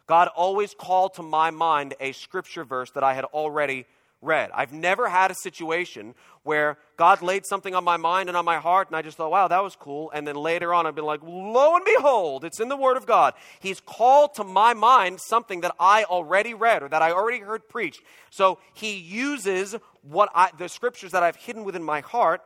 [0.07, 3.85] God always called to my mind a scripture verse that I had already
[4.23, 4.49] read.
[4.53, 8.57] I've never had a situation where God laid something on my mind and on my
[8.57, 10.11] heart, and I just thought, wow, that was cool.
[10.11, 13.05] And then later on, I've been like, lo and behold, it's in the Word of
[13.05, 13.33] God.
[13.59, 17.67] He's called to my mind something that I already read or that I already heard
[17.69, 18.01] preached.
[18.29, 22.41] So he uses what I, the scriptures that I've hidden within my heart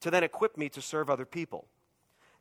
[0.00, 1.66] to then equip me to serve other people.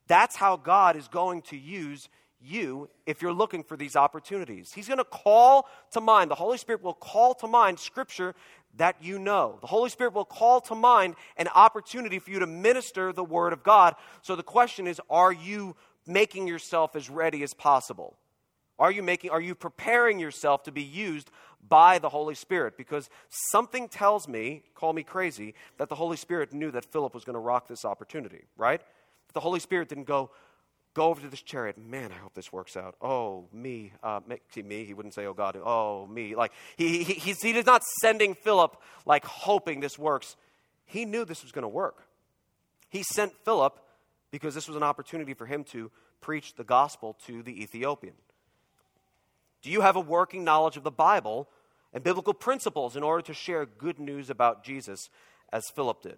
[0.08, 2.10] That's how God is going to use
[2.46, 4.72] you if you're looking for these opportunities.
[4.74, 8.36] He's going to call to mind, the Holy Spirit will call to mind scripture
[8.78, 9.58] that you know.
[9.62, 13.54] The Holy Spirit will call to mind an opportunity for you to minister the Word
[13.54, 13.96] of God.
[14.22, 18.18] So the question is are you making yourself as ready as possible?
[18.78, 21.32] Are you making are you preparing yourself to be used
[21.68, 22.78] by the Holy Spirit?
[22.78, 27.24] Because something tells me, call me crazy, that the Holy Spirit knew that Philip was
[27.24, 28.82] going to rock this opportunity, right?
[29.34, 30.32] The Holy Spirit didn't go,
[30.96, 31.78] go over to this chariot.
[31.78, 32.96] Man, I hope this works out.
[33.02, 33.92] Oh, me.
[34.02, 34.86] Uh, see, me.
[34.86, 35.60] He wouldn't say, oh, God.
[35.64, 36.36] Oh, me.
[36.36, 40.36] Like, he, he, he's, he is not sending Philip, like, hoping this works.
[40.86, 42.08] He knew this was going to work.
[42.90, 43.80] He sent Philip
[44.32, 48.16] because this was an opportunity for him to preach the gospel to the Ethiopian.
[49.62, 51.50] Do you have a working knowledge of the Bible
[51.94, 55.10] and biblical principles in order to share good news about Jesus
[55.52, 56.18] as Philip did?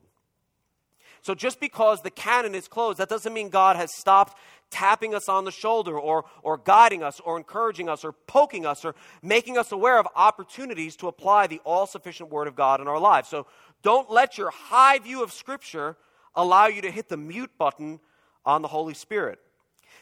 [1.21, 4.37] So just because the canon is closed, that doesn't mean God has stopped
[4.69, 8.83] tapping us on the shoulder or, or guiding us or encouraging us or poking us
[8.83, 12.87] or making us aware of opportunities to apply the all sufficient Word of God in
[12.87, 13.29] our lives.
[13.29, 13.47] So
[13.81, 15.95] don't let your high view of Scripture
[16.35, 17.99] allow you to hit the mute button
[18.45, 19.39] on the Holy Spirit.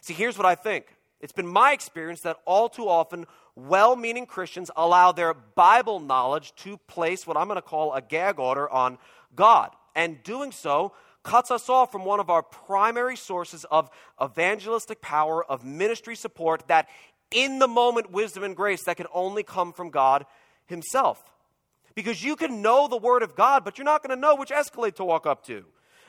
[0.02, 0.86] See, here's what I think
[1.22, 3.26] it's been my experience that all too often,
[3.56, 8.02] well meaning Christians allow their Bible knowledge to place what I'm going to call a
[8.02, 8.98] gag order on
[9.36, 9.72] God.
[9.96, 13.90] And doing so cuts us off from one of our primary sources of
[14.24, 16.88] evangelistic power, of ministry support, that
[17.32, 20.26] in the moment wisdom and grace that can only come from God
[20.68, 21.24] Himself.
[21.96, 24.52] Because you can know the Word of God, but you're not going to know which
[24.52, 25.66] escalade to walk up to.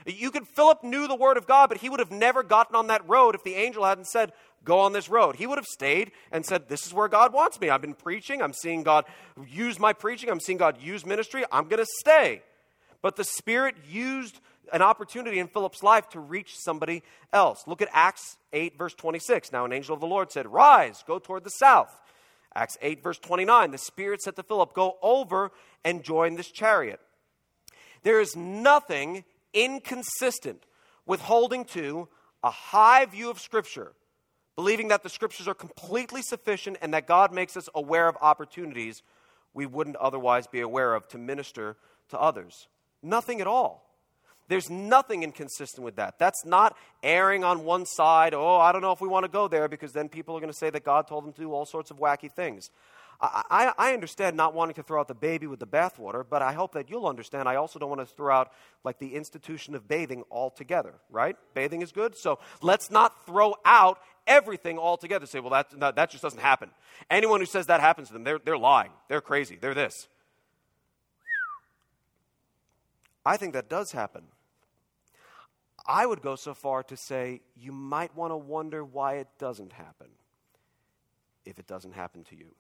[0.07, 2.89] You could, Philip knew the Word of God, but he would have never gotten on
[2.89, 4.33] that road if the angel hadn't said,
[4.65, 5.37] Go on this road.
[5.37, 7.71] He would have stayed and said, This is where God wants me.
[7.71, 8.43] I've been preaching.
[8.43, 9.05] I'm seeing God
[9.49, 10.29] use my preaching.
[10.29, 11.45] I'm seeing God use ministry.
[11.53, 12.43] I'm going to stay.
[13.07, 14.41] But the Spirit used
[14.73, 17.63] an opportunity in Philip's life to reach somebody else.
[17.69, 19.53] Look at Acts 8, verse 26.
[19.53, 22.01] Now, an angel of the Lord said, Rise, go toward the south.
[22.53, 23.71] Acts 8, verse 29.
[23.71, 25.53] The Spirit said to Philip, Go over
[25.85, 26.99] and join this chariot.
[28.03, 29.23] There is nothing
[29.55, 30.65] inconsistent
[31.07, 32.09] with holding to
[32.43, 33.93] a high view of Scripture,
[34.57, 39.05] believing that the Scriptures are completely sufficient and that God makes us aware of opportunities
[39.55, 41.77] we wouldn't otherwise be aware of to minister
[42.09, 42.67] to others.
[43.03, 43.87] Nothing at all.
[44.49, 46.19] There's nothing inconsistent with that.
[46.19, 48.33] That's not erring on one side.
[48.33, 50.53] Oh, I don't know if we want to go there because then people are going
[50.53, 52.71] to say that God told them to do all sorts of wacky things.
[53.21, 56.43] I, I, I, understand not wanting to throw out the baby with the bathwater, but
[56.43, 58.53] I hope that you'll understand I also don't want to throw out
[58.85, 61.37] like the institution of bathing altogether, right?
[61.55, 65.25] Bathing is good, so let's not throw out everything altogether.
[65.27, 66.71] Say, well, that, that, that just doesn't happen.
[67.11, 68.91] Anyone who says that happens to them, they're, they're lying.
[69.09, 69.57] They're crazy.
[69.59, 70.09] They're this.
[73.27, 74.23] I think that does happen.
[75.85, 79.73] I would go so far to say you might want to wonder why it doesn't
[79.73, 80.07] happen
[81.45, 82.55] if it doesn't happen to you.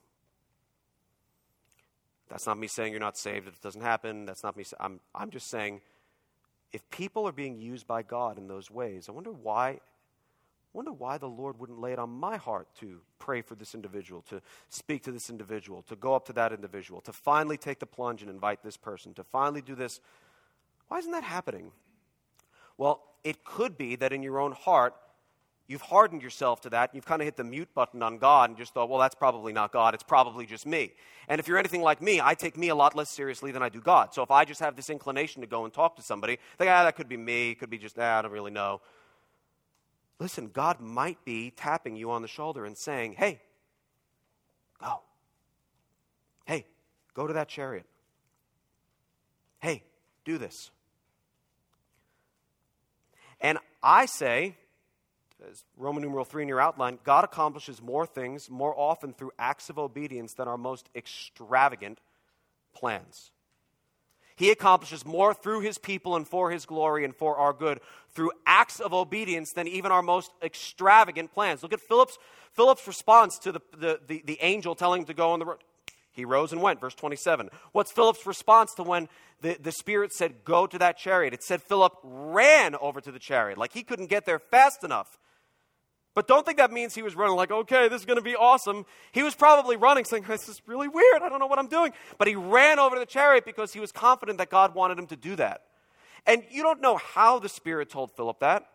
[2.29, 4.27] That's not me saying you're not saved if it doesn't happen.
[4.27, 4.65] That's not me.
[4.81, 5.83] I'm, I'm just saying
[6.73, 9.79] if people are being used by God in those ways, I wonder why.
[10.73, 14.21] Wonder why the Lord wouldn't lay it on my heart to pray for this individual,
[14.29, 17.87] to speak to this individual, to go up to that individual, to finally take the
[17.87, 20.01] plunge and invite this person, to finally do this
[20.88, 21.72] why isn't that happening?
[22.79, 24.94] Well, it could be that in your own heart,
[25.66, 26.94] you've hardened yourself to that.
[26.94, 29.53] You've kind of hit the mute button on God and just thought, well, that's probably
[29.53, 29.94] not God.
[29.94, 30.92] It's probably just me.
[31.29, 33.68] And if you're anything like me, I take me a lot less seriously than I
[33.68, 34.14] do God.
[34.14, 36.85] So if I just have this inclination to go and talk to somebody, think, ah,
[36.85, 37.51] that could be me.
[37.51, 38.81] It could be just, ah, I don't really know.
[40.18, 43.40] Listen, God might be tapping you on the shoulder and saying, hey,
[44.81, 45.01] go.
[46.46, 46.64] Hey,
[47.12, 47.87] go to that chariot.
[49.59, 49.83] Hey,
[50.25, 50.70] do this.
[53.40, 54.57] And I say,
[55.51, 59.70] as Roman numeral 3 in your outline, God accomplishes more things more often through acts
[59.70, 62.01] of obedience than our most extravagant
[62.75, 63.31] plans.
[64.37, 68.33] He accomplishes more through his people and for his glory and for our good through
[68.44, 71.62] acts of obedience than even our most extravagant plans.
[71.62, 72.18] Look at Philip's,
[72.53, 75.59] Philip's response to the, the, the, the angel telling him to go on the road.
[76.17, 77.51] He rose and went, verse 27.
[77.73, 79.09] What's Philip's response to when
[79.43, 81.35] the, the Spirit said, Go to that chariot?
[81.35, 85.19] It said Philip ran over to the chariot, like he couldn't get there fast enough.
[86.15, 88.35] But don't think that means he was running like, okay, this is going to be
[88.35, 88.87] awesome.
[89.13, 91.21] He was probably running saying, this is really weird.
[91.21, 91.93] I don't know what I'm doing.
[92.17, 95.07] But he ran over to the chariot because he was confident that God wanted him
[95.09, 95.65] to do that.
[96.27, 98.67] And you don't know how the Spirit told Philip that.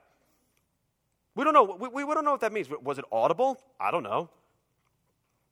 [1.33, 1.63] We don't know.
[1.63, 2.67] We, we don't know what that means.
[2.83, 3.57] Was it audible?
[3.79, 4.29] I don't know.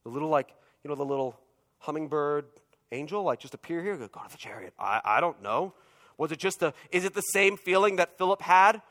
[0.04, 1.40] The little, like, you know, the little
[1.80, 2.46] hummingbird
[2.92, 3.96] angel like just appear here?
[3.98, 4.74] Go, go to the chariot.
[4.80, 5.74] I, I don't know.
[6.18, 8.82] Was it just a, is it the same feeling that Philip had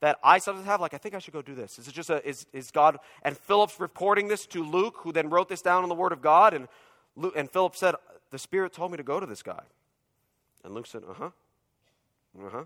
[0.00, 0.80] that I sometimes have?
[0.80, 1.78] Like, I think I should go do this.
[1.78, 5.28] Is it just a, is, is God, and Philip's reporting this to Luke, who then
[5.28, 6.68] wrote this down in the Word of God, and,
[7.16, 7.96] Luke, and Philip said,
[8.30, 9.62] the Spirit told me to go to this guy.
[10.64, 11.30] And Luke said, Uh huh.
[12.38, 12.64] Uh huh.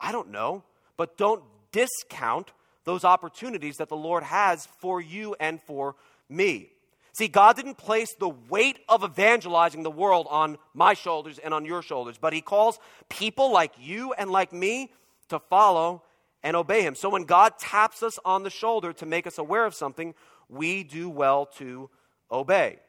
[0.00, 0.62] I don't know,
[0.96, 1.42] but don't
[1.72, 2.52] discount
[2.84, 5.96] those opportunities that the Lord has for you and for
[6.28, 6.70] me.
[7.16, 11.64] See, God didn't place the weight of evangelizing the world on my shoulders and on
[11.64, 14.92] your shoulders, but He calls people like you and like me
[15.30, 16.02] to follow
[16.42, 16.94] and obey Him.
[16.94, 20.12] So when God taps us on the shoulder to make us aware of something,
[20.50, 21.88] we do well to
[22.30, 22.80] obey.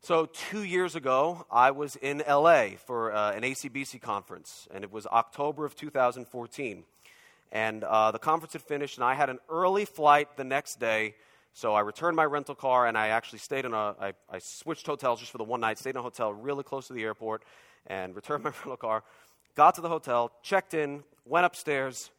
[0.00, 4.90] So, two years ago, I was in LA for uh, an ACBC conference, and it
[4.90, 6.84] was October of 2014.
[7.52, 11.14] And uh, the conference had finished, and I had an early flight the next day.
[11.56, 13.94] So I returned my rental car, and I actually stayed in a.
[14.00, 16.88] I, I switched hotels just for the one night, stayed in a hotel really close
[16.88, 17.44] to the airport,
[17.86, 19.04] and returned my rental car.
[19.54, 22.10] Got to the hotel, checked in, went upstairs,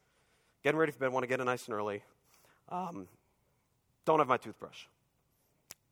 [0.64, 2.02] getting ready for bed, want to get in nice and early.
[2.70, 3.10] Um,
[4.06, 4.86] don't have my toothbrush.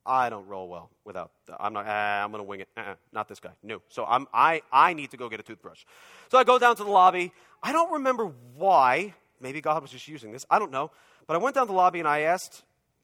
[0.05, 1.31] I don't roll well without.
[1.59, 1.85] I'm not.
[1.85, 2.69] Eh, I'm to wing it.
[2.77, 3.51] Uh-uh, not this guy.
[3.61, 3.81] No.
[3.89, 4.25] So I'm.
[4.33, 4.61] I.
[4.71, 5.83] I need to go get a toothbrush.
[6.31, 7.33] So I go down to the lobby.
[7.61, 9.13] I don't remember why.
[9.41, 10.45] Maybe God was just using this.
[10.49, 10.91] I don't know.
[11.27, 12.63] But I went down to the lobby and I asked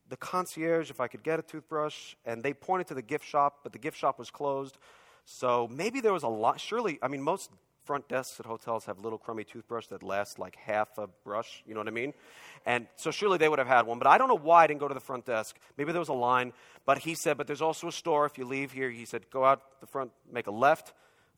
[0.10, 3.60] the concierge if I could get a toothbrush, and they pointed to the gift shop,
[3.64, 4.78] but the gift shop was closed.
[5.26, 6.60] So maybe there was a lot.
[6.60, 7.52] Surely, I mean, most
[7.90, 11.64] front desks at hotels have little crummy toothbrush that lasts like half a brush.
[11.66, 12.14] You know what I mean?
[12.66, 13.98] And so surely they would have had one.
[13.98, 15.58] But I don't know why I didn't go to the front desk.
[15.78, 16.54] Maybe there was a line.
[16.86, 18.26] But he said, but there's also a store.
[18.26, 20.94] If you leave here, he said, go out the front, make a left,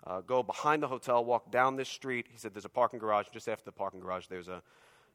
[0.06, 2.28] uh, go behind the hotel, walk down this street.
[2.30, 3.28] He said, there's a parking garage.
[3.32, 4.62] Just after the parking garage, there's a,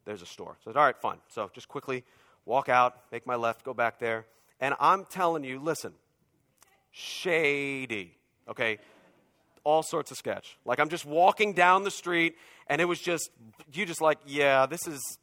[0.07, 0.57] there's a store.
[0.65, 1.19] So I said, all right, fine.
[1.29, 2.05] So just quickly
[2.47, 4.25] walk out, make my left, go back there.
[4.61, 5.93] And I'm telling you, listen,
[6.93, 8.15] shady.
[8.49, 8.79] Okay?
[9.67, 10.57] all sorts of sketch.
[10.65, 12.37] Like I'm just walking down the street
[12.69, 13.31] and it was just,
[13.73, 15.19] you just like, yeah, this is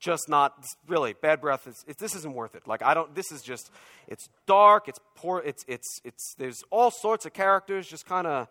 [0.00, 1.66] just not really bad breath.
[1.66, 2.66] Is, it, this isn't worth it.
[2.66, 3.70] Like I don't, this is just,
[4.08, 8.48] it's dark, it's poor, it's, it's, it's, there's all sorts of characters just kind of,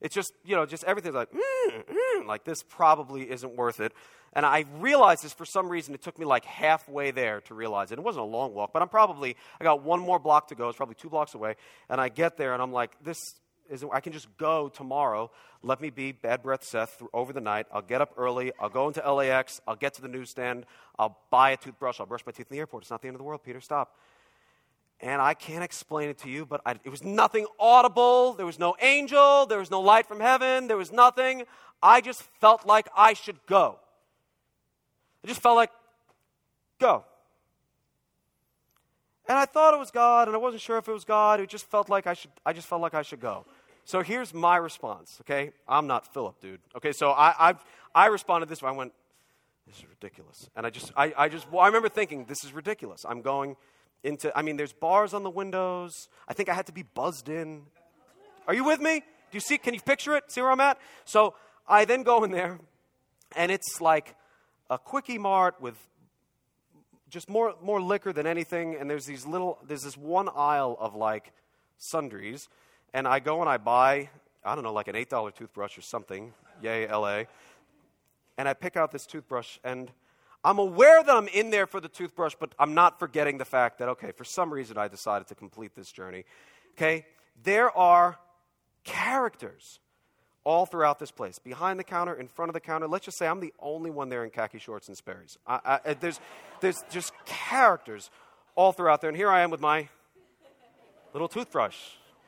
[0.00, 3.92] it's just, you know, just everything's like, mm, mm, like this probably isn't worth it.
[4.36, 5.94] And I realized this for some reason.
[5.94, 7.98] It took me like halfway there to realize it.
[7.98, 10.68] It wasn't a long walk, but I'm probably, I got one more block to go.
[10.68, 11.56] It's probably two blocks away.
[11.88, 13.34] And I get there and I'm like, this,
[13.70, 15.30] is I can just go tomorrow.
[15.62, 17.66] Let me be bad breath Seth over the night.
[17.72, 18.52] I'll get up early.
[18.60, 19.62] I'll go into LAX.
[19.66, 20.66] I'll get to the newsstand.
[20.98, 21.98] I'll buy a toothbrush.
[21.98, 22.82] I'll brush my teeth in the airport.
[22.82, 23.62] It's not the end of the world, Peter.
[23.62, 23.96] Stop.
[25.00, 28.34] And I can't explain it to you, but I, it was nothing audible.
[28.34, 29.46] There was no angel.
[29.46, 30.68] There was no light from heaven.
[30.68, 31.44] There was nothing.
[31.82, 33.78] I just felt like I should go.
[35.26, 35.72] I just felt like,
[36.78, 37.04] go.
[39.28, 41.40] And I thought it was God, and I wasn't sure if it was God.
[41.40, 42.30] It just felt like I should.
[42.44, 43.44] I just felt like I should go.
[43.84, 45.18] So here's my response.
[45.22, 46.60] Okay, I'm not Philip, dude.
[46.76, 48.68] Okay, so I I've, I responded this way.
[48.68, 48.92] I went,
[49.66, 52.52] "This is ridiculous," and I just I, I just well, I remember thinking, "This is
[52.52, 53.56] ridiculous." I'm going
[54.04, 54.30] into.
[54.38, 56.08] I mean, there's bars on the windows.
[56.28, 57.62] I think I had to be buzzed in.
[58.46, 59.00] Are you with me?
[59.00, 59.58] Do you see?
[59.58, 60.30] Can you picture it?
[60.30, 60.78] See where I'm at?
[61.04, 61.34] So
[61.66, 62.60] I then go in there,
[63.34, 64.14] and it's like
[64.70, 65.76] a quickie mart with
[67.08, 68.76] just more, more liquor than anything.
[68.76, 71.32] And there's these little, there's this one aisle of like
[71.78, 72.48] sundries.
[72.92, 74.10] And I go and I buy,
[74.44, 76.32] I don't know, like an $8 toothbrush or something.
[76.62, 77.24] Yay, LA.
[78.38, 79.90] And I pick out this toothbrush and
[80.44, 83.78] I'm aware that I'm in there for the toothbrush, but I'm not forgetting the fact
[83.78, 86.24] that, okay, for some reason I decided to complete this journey.
[86.74, 87.06] Okay?
[87.42, 88.18] There are
[88.84, 89.80] characters
[90.46, 92.86] all throughout this place behind the counter, in front of the counter.
[92.86, 95.36] Let's just say I'm the only one there in khaki shorts and Sperry's.
[95.44, 96.20] I, I, uh, there's,
[96.60, 98.10] there's just characters
[98.54, 99.10] all throughout there.
[99.10, 99.88] And here I am with my
[101.12, 101.76] little toothbrush,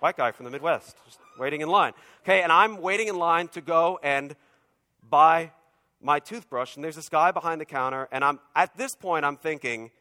[0.00, 1.92] white guy from the Midwest, just waiting in line.
[2.24, 4.34] Okay, and I'm waiting in line to go and
[5.08, 5.52] buy
[6.02, 6.74] my toothbrush.
[6.74, 8.08] And there's this guy behind the counter.
[8.10, 9.92] And I'm, at this point, I'm thinking,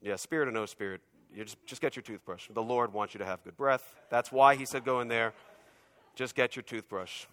[0.00, 1.02] yeah, spirit or no spirit,
[1.34, 2.48] you just, just get your toothbrush.
[2.48, 3.94] The Lord wants you to have good breath.
[4.08, 5.34] That's why He said go in there
[6.18, 7.26] just get your toothbrush.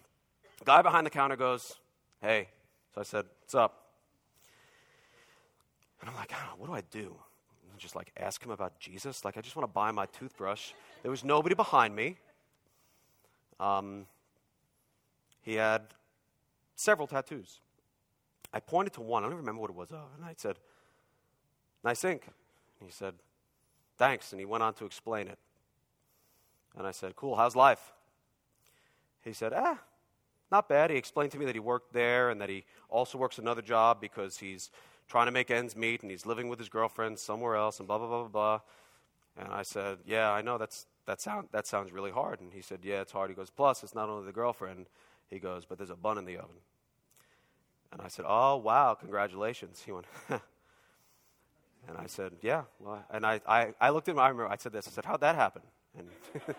[0.64, 1.74] Guy behind the counter goes,
[2.22, 2.46] Hey.
[2.94, 3.88] So I said, What's up?
[6.00, 7.16] And I'm like, oh, What do I do?
[7.72, 9.24] And just like ask him about Jesus.
[9.24, 10.70] Like, I just want to buy my toothbrush.
[11.02, 12.16] There was nobody behind me.
[13.58, 14.06] Um,
[15.42, 15.82] he had
[16.76, 17.58] several tattoos.
[18.54, 19.24] I pointed to one.
[19.24, 19.88] I don't even remember what it was.
[19.92, 20.58] Oh, and I said,
[21.82, 22.22] Nice ink.
[22.78, 23.14] And he said,
[23.98, 24.30] Thanks.
[24.30, 25.38] And he went on to explain it.
[26.78, 27.92] And I said, Cool, how's life?
[29.26, 29.78] He said, Ah,
[30.52, 30.90] not bad.
[30.90, 34.00] He explained to me that he worked there and that he also works another job
[34.00, 34.70] because he's
[35.08, 37.98] trying to make ends meet and he's living with his girlfriend somewhere else and blah,
[37.98, 38.60] blah, blah, blah, blah.
[39.36, 42.40] And I said, Yeah, I know that's, that, sound, that sounds really hard.
[42.40, 43.28] And he said, Yeah, it's hard.
[43.28, 44.86] He goes, Plus, it's not only the girlfriend.
[45.28, 46.56] He goes, But there's a bun in the oven.
[47.92, 49.82] And I said, Oh, wow, congratulations.
[49.84, 50.40] He went, And
[51.98, 52.62] I said, Yeah.
[52.78, 54.86] Well, and I, I, I looked at him, I remember I said this.
[54.86, 55.62] I said, How'd that happen?
[55.98, 56.08] And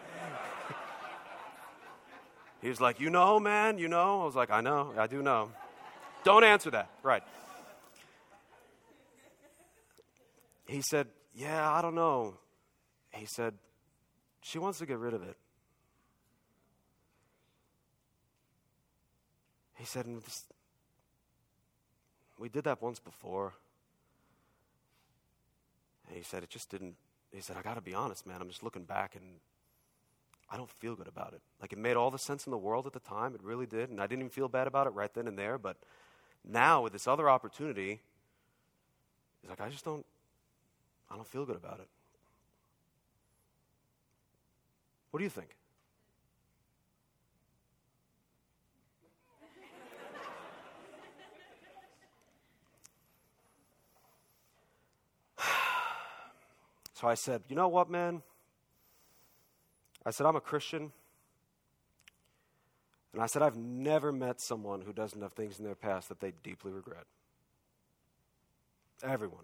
[2.62, 4.22] He was like, You know, man, you know?
[4.22, 5.52] I was like, I know, I do know.
[6.24, 6.90] Don't answer that.
[7.04, 7.24] Right.
[10.68, 12.36] He said, Yeah, I don't know.
[13.12, 13.54] He said,
[14.42, 15.38] She wants to get rid of it.
[19.76, 20.06] He said,
[22.38, 23.54] We did that once before.
[26.08, 26.96] And he said, It just didn't.
[27.32, 28.42] He said, I got to be honest, man.
[28.42, 29.40] I'm just looking back and
[30.50, 31.42] I don't feel good about it.
[31.62, 33.36] Like it made all the sense in the world at the time.
[33.36, 33.90] It really did.
[33.90, 35.58] And I didn't even feel bad about it right then and there.
[35.58, 35.78] But
[36.48, 38.00] now with this other opportunity,
[39.42, 40.06] he's like, I just don't,
[41.12, 41.88] I don't feel good about it.
[45.12, 45.50] What do you think?
[56.94, 58.24] So I said, You know what, man?
[60.08, 60.92] I said, I'm a Christian.
[63.14, 66.22] And I said, I've never met someone who doesn't have things in their past that
[66.22, 67.04] they deeply regret.
[69.04, 69.44] Everyone.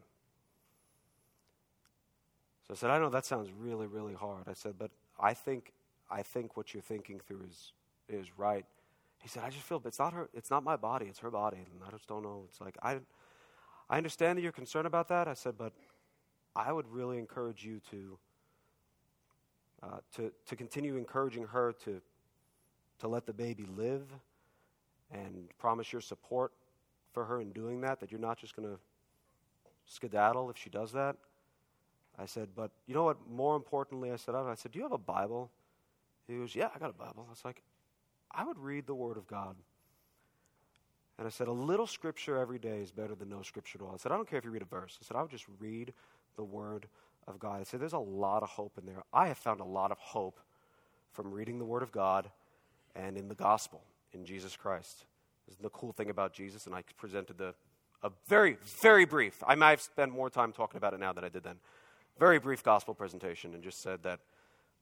[2.68, 4.44] So I said, I know that sounds really, really hard.
[4.48, 5.74] I said, but I think
[6.10, 7.74] I think what you're thinking through is
[8.08, 8.66] is right.
[9.22, 11.58] He said, I just feel it's not her it's not my body, it's her body.
[11.58, 12.46] And I just don't know.
[12.48, 13.00] It's like I
[13.90, 15.28] I understand that you're concerned about that.
[15.28, 15.74] I said, but
[16.56, 18.18] I would really encourage you to,
[19.84, 22.02] uh, to, to continue encouraging her to,
[23.00, 24.08] to let the baby live
[25.12, 26.54] and promise your support
[27.12, 28.80] for her in doing that, that you're not just going to
[29.86, 31.16] skedaddle if she does that.
[32.18, 33.18] I said, but you know what?
[33.30, 35.50] More importantly, I said, I said, do you have a Bible?
[36.28, 37.26] He goes, yeah, I got a Bible.
[37.28, 37.62] I was like,
[38.32, 39.56] I would read the Word of God.
[41.18, 43.94] And I said, a little scripture every day is better than no scripture at all.
[43.94, 44.98] I said, I don't care if you read a verse.
[45.02, 45.94] I said, I would just read
[46.36, 46.88] the Word
[47.28, 47.62] of God.
[47.62, 49.04] I say there's a lot of hope in there.
[49.14, 50.40] I have found a lot of hope
[51.12, 52.30] from reading the Word of God
[52.96, 55.06] and in the gospel in Jesus Christ.
[55.48, 57.54] This is the cool thing about Jesus, and I presented the
[58.04, 59.42] a very, very brief.
[59.48, 61.56] I might have spent more time talking about it now than I did then.
[62.20, 64.20] Very brief gospel presentation, and just said that,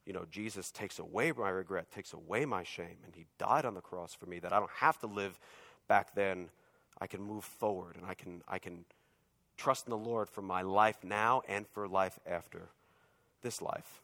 [0.06, 3.76] you know, Jesus takes away my regret, takes away my shame, and He died on
[3.76, 4.40] the cross for me.
[4.40, 5.40] That I don't have to live
[5.88, 6.50] back then.
[7.00, 8.86] I can move forward, and I can, I can
[9.62, 12.70] trust in the Lord for my life now and for life after
[13.42, 14.02] this life.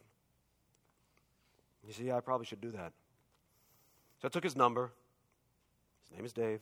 [1.87, 2.91] You see, I probably should do that.
[4.21, 4.91] So I took his number.
[6.09, 6.61] His name is Dave.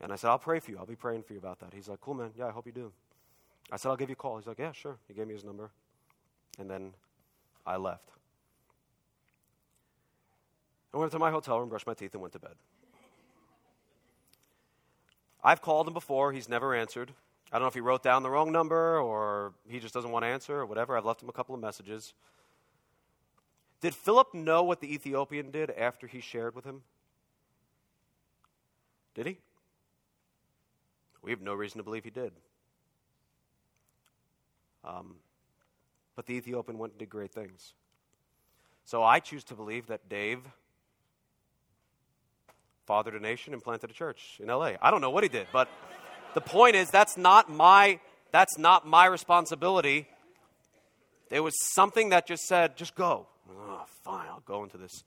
[0.00, 0.78] And I said, I'll pray for you.
[0.78, 1.74] I'll be praying for you about that.
[1.74, 2.30] He's like, cool, man.
[2.36, 2.92] Yeah, I hope you do.
[3.70, 4.38] I said, I'll give you a call.
[4.38, 4.96] He's like, yeah, sure.
[5.06, 5.70] He gave me his number.
[6.58, 6.92] And then
[7.66, 8.10] I left.
[10.94, 12.54] I went to my hotel room, brushed my teeth, and went to bed.
[15.42, 17.12] I've called him before, he's never answered.
[17.50, 20.24] I don't know if he wrote down the wrong number or he just doesn't want
[20.24, 20.96] to answer or whatever.
[20.96, 22.14] I've left him a couple of messages.
[23.80, 26.82] Did Philip know what the Ethiopian did after he shared with him?
[29.14, 29.38] Did he?
[31.20, 32.32] We have no reason to believe he did.
[34.84, 35.16] Um,
[36.16, 37.74] but the Ethiopian went and did great things.
[38.84, 40.40] So I choose to believe that Dave
[42.86, 44.72] fathered a nation and planted a church in LA.
[44.80, 45.68] I don't know what he did, but
[46.34, 48.00] the point is that's not my
[48.32, 50.06] that's not my responsibility.
[51.28, 53.26] There was something that just said, just go.
[53.50, 55.04] Oh, fine, I'll go into this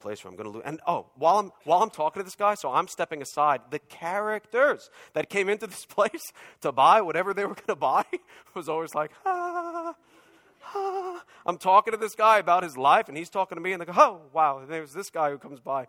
[0.00, 0.62] place where I'm going to lose.
[0.66, 3.60] And oh, while I'm while I'm talking to this guy, so I'm stepping aside.
[3.70, 8.04] The characters that came into this place to buy whatever they were going to buy
[8.54, 9.94] was always like, ah,
[10.74, 11.22] ah.
[11.44, 13.86] I'm talking to this guy about his life, and he's talking to me, and they
[13.86, 14.58] go, oh wow.
[14.58, 15.86] And there's this guy who comes by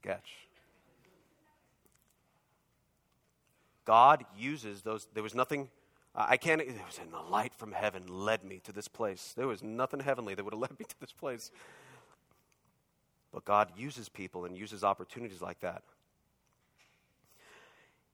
[0.00, 0.30] sketch.
[3.84, 5.08] God uses those.
[5.14, 5.68] There was nothing,
[6.14, 9.34] I can't, there was in the light from heaven led me to this place.
[9.36, 11.50] There was nothing heavenly that would have led me to this place.
[13.32, 15.82] But God uses people and uses opportunities like that.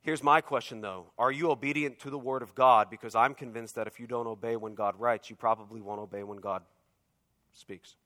[0.03, 2.91] Here's my question though Are you obedient to the Word of God?
[2.91, 6.23] Because I'm convinced that if you don't obey when God writes, you probably won't obey
[6.23, 6.63] when God
[7.53, 7.97] speaks.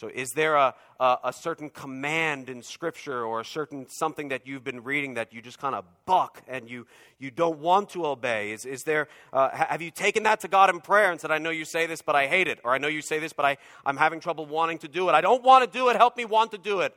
[0.00, 4.46] So, is there a, a, a, certain command in Scripture or a certain something that
[4.46, 6.86] you've been reading that you just kind of buck and you,
[7.18, 8.52] you don't want to obey?
[8.52, 11.36] Is, is there, uh, have you taken that to God in prayer and said, I
[11.36, 12.60] know you say this, but I hate it?
[12.64, 15.12] Or I know you say this, but I, I'm having trouble wanting to do it.
[15.12, 15.96] I don't want to do it.
[15.96, 16.94] Help me want to do it.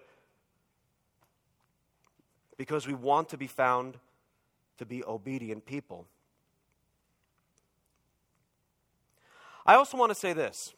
[2.55, 3.97] Because we want to be found
[4.77, 6.07] to be obedient people.
[9.65, 10.73] I also want to say this.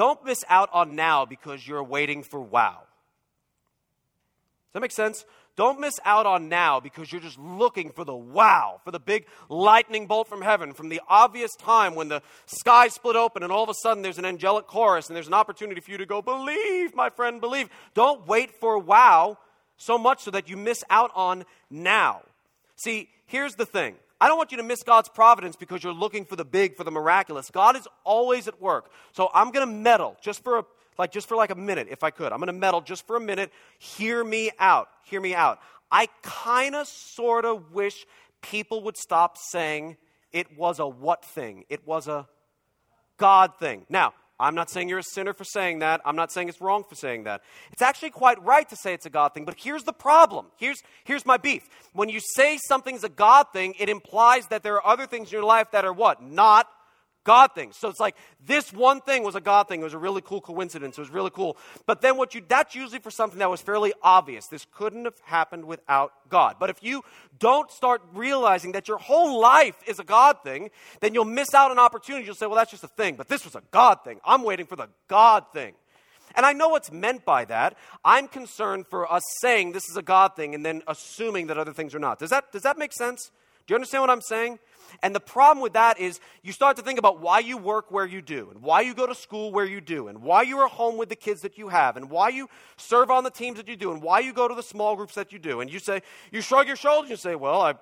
[0.00, 2.78] Don't miss out on now because you're waiting for wow.
[2.78, 5.26] Does that make sense?
[5.56, 9.26] Don't miss out on now because you're just looking for the wow, for the big
[9.50, 13.62] lightning bolt from heaven, from the obvious time when the sky split open and all
[13.62, 16.22] of a sudden there's an angelic chorus and there's an opportunity for you to go,
[16.22, 17.68] believe, my friend, believe.
[17.92, 19.36] Don't wait for wow
[19.76, 22.22] so much so that you miss out on now.
[22.76, 23.96] See, here's the thing.
[24.20, 26.84] I don't want you to miss God's providence because you're looking for the big, for
[26.84, 27.50] the miraculous.
[27.50, 28.90] God is always at work.
[29.12, 30.64] So I'm going to meddle just for a
[30.98, 32.30] like just for like a minute, if I could.
[32.30, 33.50] I'm going to meddle just for a minute.
[33.78, 34.88] Hear me out.
[35.04, 35.58] Hear me out.
[35.90, 38.06] I kind of sort of wish
[38.42, 39.96] people would stop saying
[40.30, 41.64] it was a what thing.
[41.70, 42.28] It was a
[43.16, 43.86] God thing.
[43.88, 46.00] Now, I'm not saying you're a sinner for saying that.
[46.04, 47.42] I'm not saying it's wrong for saying that.
[47.72, 50.46] It's actually quite right to say it's a God thing, but here's the problem.
[50.56, 51.68] Here's, here's my beef.
[51.92, 55.32] When you say something's a God thing, it implies that there are other things in
[55.32, 56.22] your life that are what?
[56.22, 56.66] Not
[57.24, 57.76] God things.
[57.76, 59.80] So it's like this one thing was a God thing.
[59.80, 60.96] It was a really cool coincidence.
[60.96, 61.56] It was really cool.
[61.86, 64.46] But then what you that's usually for something that was fairly obvious.
[64.46, 66.56] This couldn't have happened without God.
[66.58, 67.02] But if you
[67.38, 71.70] don't start realizing that your whole life is a God thing, then you'll miss out
[71.70, 72.26] on opportunities.
[72.26, 74.20] You'll say, well, that's just a thing, but this was a God thing.
[74.24, 75.74] I'm waiting for the God thing.
[76.34, 77.76] And I know what's meant by that.
[78.04, 81.72] I'm concerned for us saying this is a God thing and then assuming that other
[81.72, 82.18] things are not.
[82.18, 83.30] Does that, does that make sense?
[83.70, 84.58] Do you understand what I'm saying?
[85.00, 88.04] And the problem with that is you start to think about why you work where
[88.04, 90.66] you do, and why you go to school where you do, and why you are
[90.66, 93.68] home with the kids that you have, and why you serve on the teams that
[93.68, 95.60] you do, and why you go to the small groups that you do.
[95.60, 96.02] And you say,
[96.32, 97.74] you shrug your shoulders and you say, well, I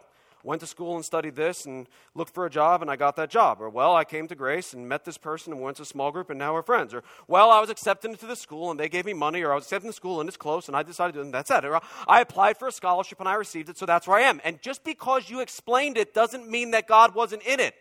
[0.45, 3.31] went to school and studied this and looked for a job and I got that
[3.31, 3.61] job.
[3.61, 6.11] Or, well, I came to Grace and met this person and went to a small
[6.11, 6.95] group and now we're friends.
[6.95, 9.43] Or, well, I was accepted into the school and they gave me money.
[9.43, 11.35] Or, I was accepted in the school and it's close and I decided to, and
[11.35, 11.65] that's it.
[11.65, 14.41] Or, I applied for a scholarship and I received it, so that's where I am.
[14.45, 17.75] And just because you explained it doesn't mean that God wasn't in it.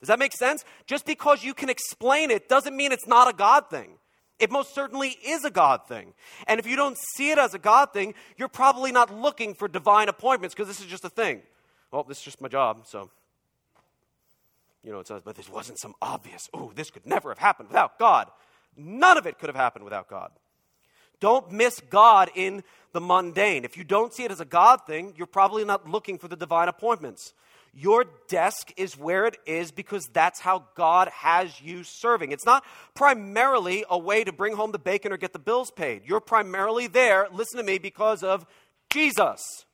[0.00, 0.64] Does that make sense?
[0.86, 3.98] Just because you can explain it doesn't mean it's not a God thing.
[4.38, 6.12] It most certainly is a God thing.
[6.46, 9.66] And if you don't see it as a God thing, you're probably not looking for
[9.66, 11.42] divine appointments because this is just a thing
[11.90, 13.10] well, this is just my job, so.
[14.82, 17.70] You know, it says, but this wasn't some obvious, oh, this could never have happened
[17.70, 18.28] without God.
[18.76, 20.30] None of it could have happened without God.
[21.18, 22.62] Don't miss God in
[22.92, 23.64] the mundane.
[23.64, 26.36] If you don't see it as a God thing, you're probably not looking for the
[26.36, 27.32] divine appointments.
[27.74, 32.32] Your desk is where it is because that's how God has you serving.
[32.32, 32.64] It's not
[32.94, 36.02] primarily a way to bring home the bacon or get the bills paid.
[36.06, 38.46] You're primarily there, listen to me, because of
[38.88, 39.65] Jesus.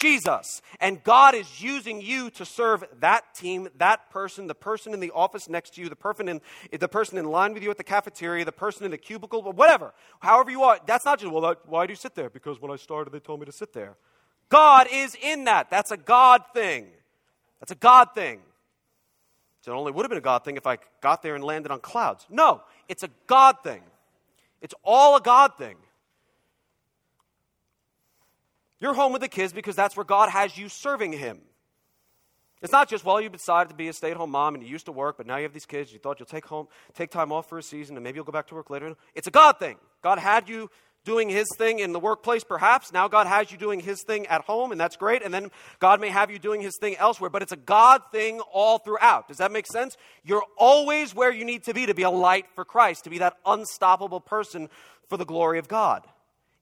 [0.00, 0.62] Jesus.
[0.80, 5.10] And God is using you to serve that team, that person, the person in the
[5.10, 6.40] office next to you, the person in,
[6.72, 9.92] the person in line with you at the cafeteria, the person in the cubicle, whatever.
[10.20, 10.78] However you are.
[10.86, 12.30] That's not just, well, why do you sit there?
[12.30, 13.96] Because when I started, they told me to sit there.
[14.48, 15.70] God is in that.
[15.70, 16.86] That's a God thing.
[17.60, 18.40] That's a God thing.
[19.62, 21.70] So it only would have been a God thing if I got there and landed
[21.70, 22.26] on clouds.
[22.30, 23.82] No, it's a God thing.
[24.62, 25.76] It's all a God thing.
[28.80, 31.40] You're home with the kids because that's where God has you serving Him.
[32.62, 34.68] It's not just, well, you decided to be a stay at home mom and you
[34.68, 35.92] used to work, but now you have these kids.
[35.92, 38.32] You thought you'll take, home, take time off for a season and maybe you'll go
[38.32, 38.94] back to work later.
[39.14, 39.76] It's a God thing.
[40.02, 40.70] God had you
[41.04, 42.92] doing his thing in the workplace, perhaps.
[42.92, 45.22] Now God has you doing his thing at home, and that's great.
[45.22, 48.40] And then God may have you doing his thing elsewhere, but it's a God thing
[48.52, 49.26] all throughout.
[49.26, 49.96] Does that make sense?
[50.22, 53.18] You're always where you need to be to be a light for Christ, to be
[53.18, 54.68] that unstoppable person
[55.08, 56.06] for the glory of God.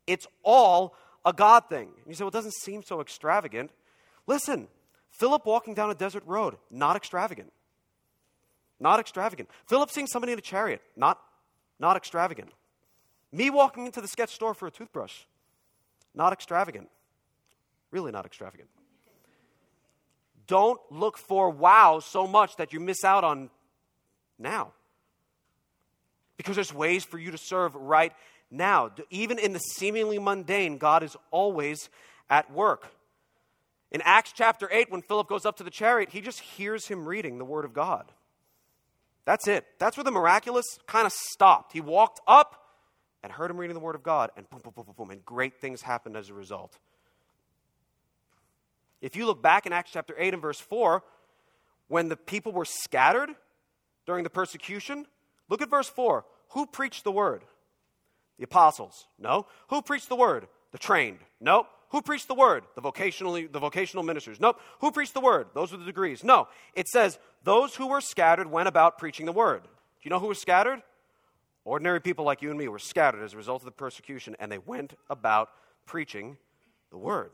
[0.07, 0.95] It's all
[1.25, 1.89] a God thing.
[1.89, 3.71] And you say, well, it doesn't seem so extravagant.
[4.27, 4.69] Listen,
[5.11, 7.53] Philip walking down a desert road, not extravagant.
[8.81, 9.49] Not extravagant.
[9.66, 11.19] Philip seeing somebody in a chariot, not,
[11.81, 12.51] not extravagant.
[13.33, 15.14] Me walking into the sketch store for a toothbrush,
[16.14, 16.89] not extravagant.
[17.91, 18.69] Really not extravagant.
[20.47, 23.51] Don't look for wow so much that you miss out on
[24.39, 24.73] now.
[26.37, 28.12] Because there's ways for you to serve right
[28.51, 28.91] now.
[29.11, 31.89] Even in the seemingly mundane, God is always
[32.31, 32.89] at work.
[33.91, 37.07] In Acts chapter 8, when Philip goes up to the chariot, he just hears him
[37.07, 38.13] reading the Word of God.
[39.25, 39.67] That's it.
[39.79, 41.73] That's where the miraculous kind of stopped.
[41.73, 42.65] He walked up
[43.23, 45.25] and heard him reading the Word of God, and boom, boom, boom, boom, boom, and
[45.25, 46.79] great things happened as a result.
[49.01, 51.03] If you look back in Acts chapter 8 and verse 4,
[51.89, 53.31] when the people were scattered
[54.07, 55.07] during the persecution,
[55.49, 56.25] look at verse 4.
[56.51, 57.45] Who preached the Word?
[58.39, 59.07] The apostles?
[59.18, 59.47] No.
[59.68, 60.47] Who preached the word?
[60.72, 61.18] The trained?
[61.41, 61.66] Nope.
[61.91, 62.64] Who preached the word?
[62.74, 64.39] The vocationally the vocational ministers.
[64.41, 64.61] Nope.
[64.80, 65.49] Who preached the word?
[65.55, 66.22] Those were the degrees.
[66.22, 66.49] No.
[66.74, 69.62] It says those who were scattered went about preaching the word.
[69.62, 69.68] Do
[70.03, 70.82] you know who was scattered?
[71.64, 74.51] Ordinary people like you and me were scattered as a result of the persecution, and
[74.51, 75.51] they went about
[75.84, 76.36] preaching
[76.91, 77.32] the word.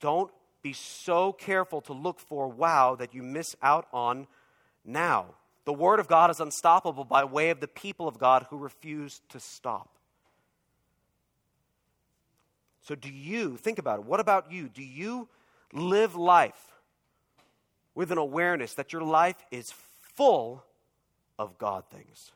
[0.00, 4.26] Don't be so careful to look for wow that you miss out on
[4.84, 5.34] now.
[5.64, 9.20] The Word of God is unstoppable by way of the people of God who refuse
[9.30, 9.88] to stop.
[12.82, 14.68] So, do you, think about it, what about you?
[14.68, 15.26] Do you
[15.72, 16.72] live life
[17.94, 19.72] with an awareness that your life is
[20.16, 20.62] full
[21.38, 22.30] of God things?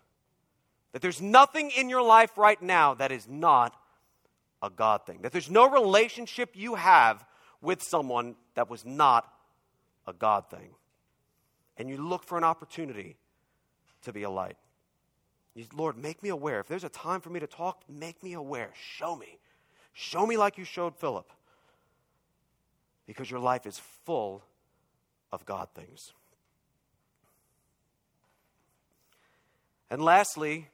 [0.93, 3.79] That there's nothing in your life right now that is not
[4.63, 5.19] a God thing.
[5.21, 7.25] That there's no relationship you have
[7.61, 9.31] with someone that was not
[10.07, 10.71] a God thing.
[11.79, 13.17] And you look for an opportunity
[14.03, 14.57] to be a light.
[15.55, 16.61] You, Lord, make me aware.
[16.61, 18.71] If there's a time for me to talk, make me aware.
[18.97, 19.39] Show me.
[19.93, 21.33] Show me like you showed Philip.
[23.07, 24.45] Because your life is full
[25.33, 26.13] of God things.
[29.91, 30.69] And lastly,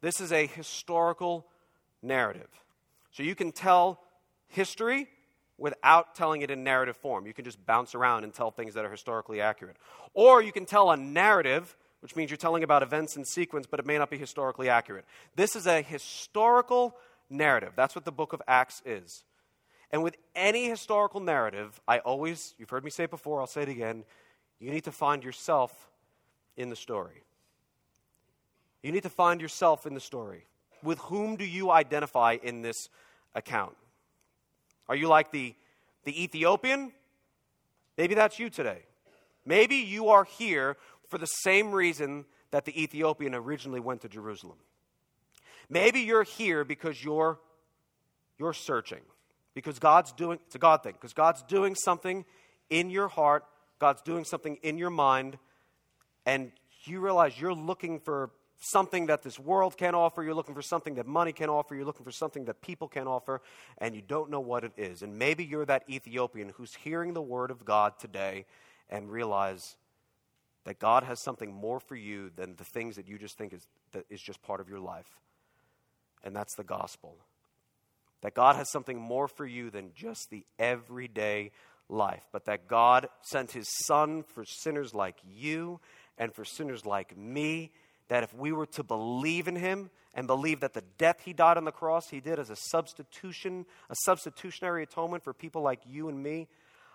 [0.00, 1.46] this is a historical
[2.02, 2.48] narrative.
[3.12, 4.02] So you can tell
[4.48, 5.08] history
[5.58, 7.26] without telling it in narrative form.
[7.26, 9.76] You can just bounce around and tell things that are historically accurate.
[10.14, 13.80] Or you can tell a narrative, which means you're telling about events in sequence, but
[13.80, 15.04] it may not be historically accurate.
[15.34, 16.96] This is a historical
[17.30, 17.72] narrative.
[17.74, 19.24] That's what the book of Acts is.
[19.90, 23.62] And with any historical narrative, I always, you've heard me say it before, I'll say
[23.62, 24.04] it again,
[24.58, 25.90] you need to find yourself
[26.56, 27.22] in the story.
[28.82, 30.46] You need to find yourself in the story.
[30.82, 32.88] With whom do you identify in this
[33.34, 33.76] account?
[34.88, 35.54] Are you like the,
[36.04, 36.92] the Ethiopian?
[37.96, 38.82] Maybe that's you today.
[39.44, 40.76] Maybe you are here
[41.08, 44.58] for the same reason that the Ethiopian originally went to Jerusalem.
[45.68, 47.38] Maybe you're here because you're,
[48.38, 49.02] you're searching,
[49.54, 52.24] because God's doing, it's a God thing, because God's doing something
[52.70, 53.44] in your heart,
[53.78, 55.38] God's doing something in your mind,
[56.24, 56.52] and
[56.84, 60.94] you realize you're looking for something that this world can offer, you're looking for something
[60.94, 63.42] that money can offer, you're looking for something that people can offer,
[63.78, 65.02] and you don't know what it is.
[65.02, 68.46] And maybe you're that Ethiopian who's hearing the word of God today
[68.88, 69.76] and realize
[70.64, 73.66] that God has something more for you than the things that you just think is,
[73.92, 75.08] that is just part of your life.
[76.24, 77.16] And that's the gospel.
[78.22, 81.52] That God has something more for you than just the everyday
[81.88, 85.80] life, but that God sent his son for sinners like you
[86.18, 87.70] and for sinners like me
[88.08, 91.56] that if we were to believe in him and believe that the death he died
[91.56, 96.08] on the cross he did as a substitution, a substitutionary atonement for people like you
[96.08, 96.48] and me,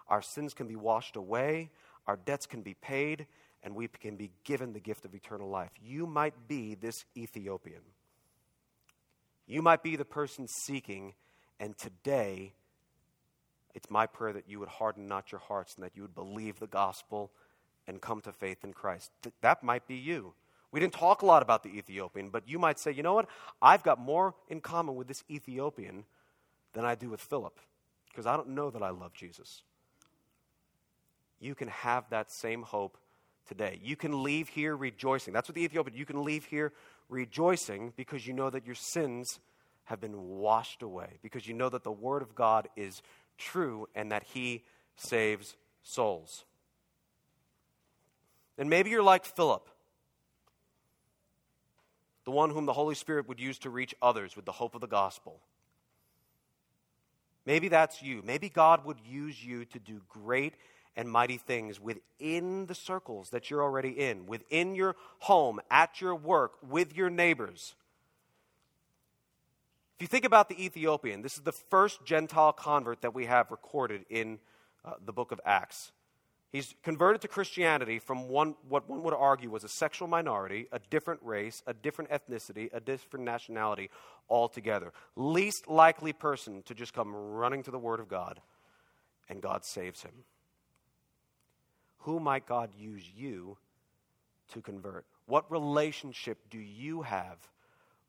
[0.08, 1.70] our sins can be washed away,
[2.08, 3.28] our debts can be paid,
[3.64, 5.72] and we can be given the gift of eternal life.
[5.84, 7.82] You might be this Ethiopian.
[9.48, 11.14] You might be the person seeking,
[11.60, 12.54] and today
[13.74, 16.60] it's my prayer that you would harden not your hearts and that you would believe
[16.60, 17.32] the gospel
[17.88, 19.12] and come to faith in Christ.
[19.42, 20.34] That might be you.
[20.72, 23.28] We didn't talk a lot about the Ethiopian, but you might say, you know what?
[23.62, 26.06] I've got more in common with this Ethiopian
[26.74, 27.60] than I do with Philip
[28.10, 29.64] because I don't know that I love Jesus.
[31.40, 32.98] You can have that same hope
[33.48, 33.80] today.
[33.84, 35.34] You can leave here rejoicing.
[35.34, 36.72] That's what the Ethiopian, you can leave here
[37.10, 39.40] rejoicing because you know that your sins
[39.86, 43.02] have been washed away, because you know that the Word of God is
[43.38, 44.64] true and that He
[44.96, 46.46] saves souls.
[48.58, 49.68] And maybe you're like Philip
[52.32, 54.80] the one whom the Holy Spirit would use to reach others with the hope of
[54.80, 55.42] the gospel.
[57.46, 58.22] Maybe that's you.
[58.24, 60.54] Maybe God would use you to do great
[60.96, 66.16] and mighty things within the circles that you're already in, within your home, at your
[66.16, 67.76] work, with your neighbors.
[69.98, 73.52] If you think about the Ethiopian, this is the first Gentile convert that we have
[73.52, 74.40] recorded in
[74.86, 75.92] uh, the book of Acts.
[76.52, 80.80] He's converted to Christianity from one, what one would argue was a sexual minority, a
[80.90, 83.90] different race, a different ethnicity, a different nationality
[84.30, 84.92] altogether.
[85.16, 88.42] Least likely person to just come running to the Word of God,
[89.30, 90.12] and God saves him.
[92.00, 93.58] Who might God use you
[94.52, 95.06] to convert?
[95.28, 97.38] What relationship do you have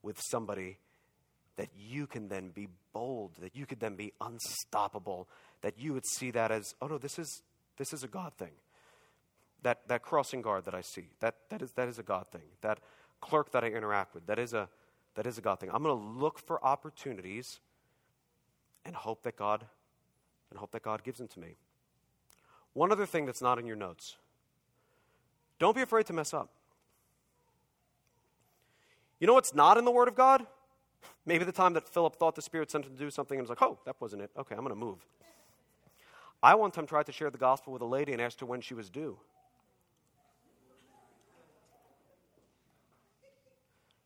[0.02, 0.78] with somebody
[1.56, 5.28] that you can then be bold, that you could then be unstoppable,
[5.60, 7.42] that you would see that as, oh no, this is
[7.76, 8.52] this is a God thing.
[9.62, 12.42] That, that crossing guard that I see, that, that, is, that is a God thing.
[12.62, 12.80] That
[13.20, 14.68] clerk that I interact with, that is a,
[15.14, 15.70] that is a God thing.
[15.72, 17.60] I'm going to look for opportunities
[18.84, 19.64] and hope that God
[20.50, 21.56] and hope that God gives them to me.
[22.74, 24.16] One other thing that's not in your notes.
[25.58, 26.50] Don't be afraid to mess up.
[29.20, 30.44] You know what's not in the Word of God?
[31.24, 33.50] Maybe the time that Philip thought the Spirit sent him to do something and was
[33.50, 34.30] like, oh, that wasn't it.
[34.36, 35.06] Okay, I'm going to move.
[36.42, 38.60] I one time tried to share the gospel with a lady and asked her when
[38.60, 39.16] she was due.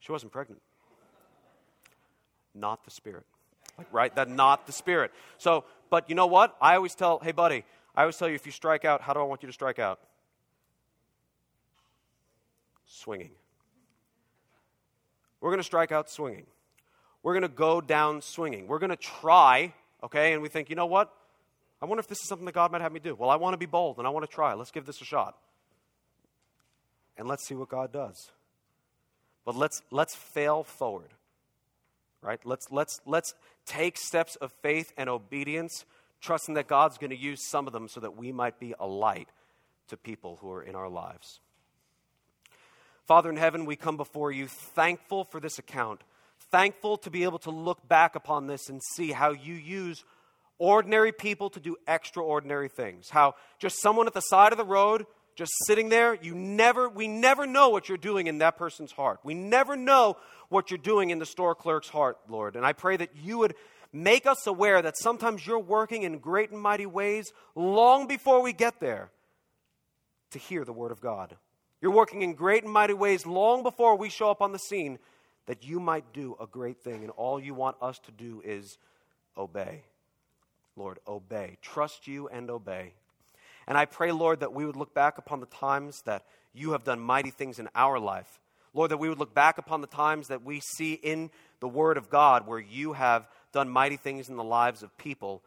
[0.01, 0.63] She wasn't pregnant.
[2.55, 3.25] Not the Spirit.
[3.77, 4.15] Like, right?
[4.15, 5.13] That not the Spirit.
[5.39, 6.57] So, but you know what?
[6.61, 7.65] I always tell, hey, buddy,
[7.95, 9.79] I always tell you if you strike out, how do I want you to strike
[9.79, 9.99] out?
[12.87, 13.31] Swinging.
[15.41, 16.47] We're going to strike out swinging.
[17.23, 18.69] we're going to go down swinging.
[18.69, 20.33] We're going to try, okay?
[20.33, 21.13] And we think, you know what?
[21.81, 23.15] I wonder if this is something that God might have me do.
[23.15, 24.55] Well, I want to be bold and I want to try.
[24.55, 25.37] Let's give this a shot.
[27.19, 28.31] And let's see what God does.
[29.45, 31.11] But let's, let's fail forward,
[32.21, 32.41] right?
[32.45, 35.85] Let's, let's, let's take steps of faith and obedience,
[36.21, 38.87] trusting that God's going to use some of them so that we might be a
[38.87, 39.29] light
[39.89, 41.41] to people who are in our lives.
[43.07, 46.03] Father in heaven, we come before you thankful for this account,
[46.51, 50.05] thankful to be able to look back upon this and see how you use
[50.59, 53.11] ordinary people to do extraordinary things.
[53.11, 57.09] How just someone at the side of the road, just sitting there, you never, we
[57.09, 59.21] never know what you're doing in that person's heart.
[59.23, 60.17] We never know
[60.49, 62.57] what you're doing in the store clerk's heart, Lord.
[62.57, 63.55] And I pray that you would
[63.93, 68.53] make us aware that sometimes you're working in great and mighty ways long before we
[68.53, 69.11] get there
[70.31, 71.37] to hear the word of God.
[71.81, 74.99] You're working in great and mighty ways long before we show up on the scene
[75.47, 77.03] that you might do a great thing.
[77.03, 78.79] And all you want us to do is
[79.37, 79.83] obey.
[80.77, 81.57] Lord, obey.
[81.63, 82.93] Trust you and obey.
[83.67, 86.85] And I pray, Lord, that we would look back upon the times that you have
[86.85, 88.39] done mighty things in our life.
[88.75, 91.97] Lord, that we would look back upon the times that we see in the Word
[91.97, 95.43] of God where you have done mighty things in the lives of people,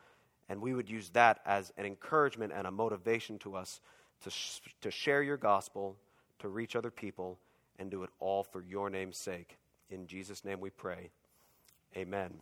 [0.50, 3.80] and we would use that as an encouragement and a motivation to us
[4.24, 5.96] to, sh- to share your gospel,
[6.40, 7.38] to reach other people,
[7.78, 9.58] and do it all for your name's sake.
[9.92, 11.12] In Jesus' name we pray.
[11.96, 12.34] Amen.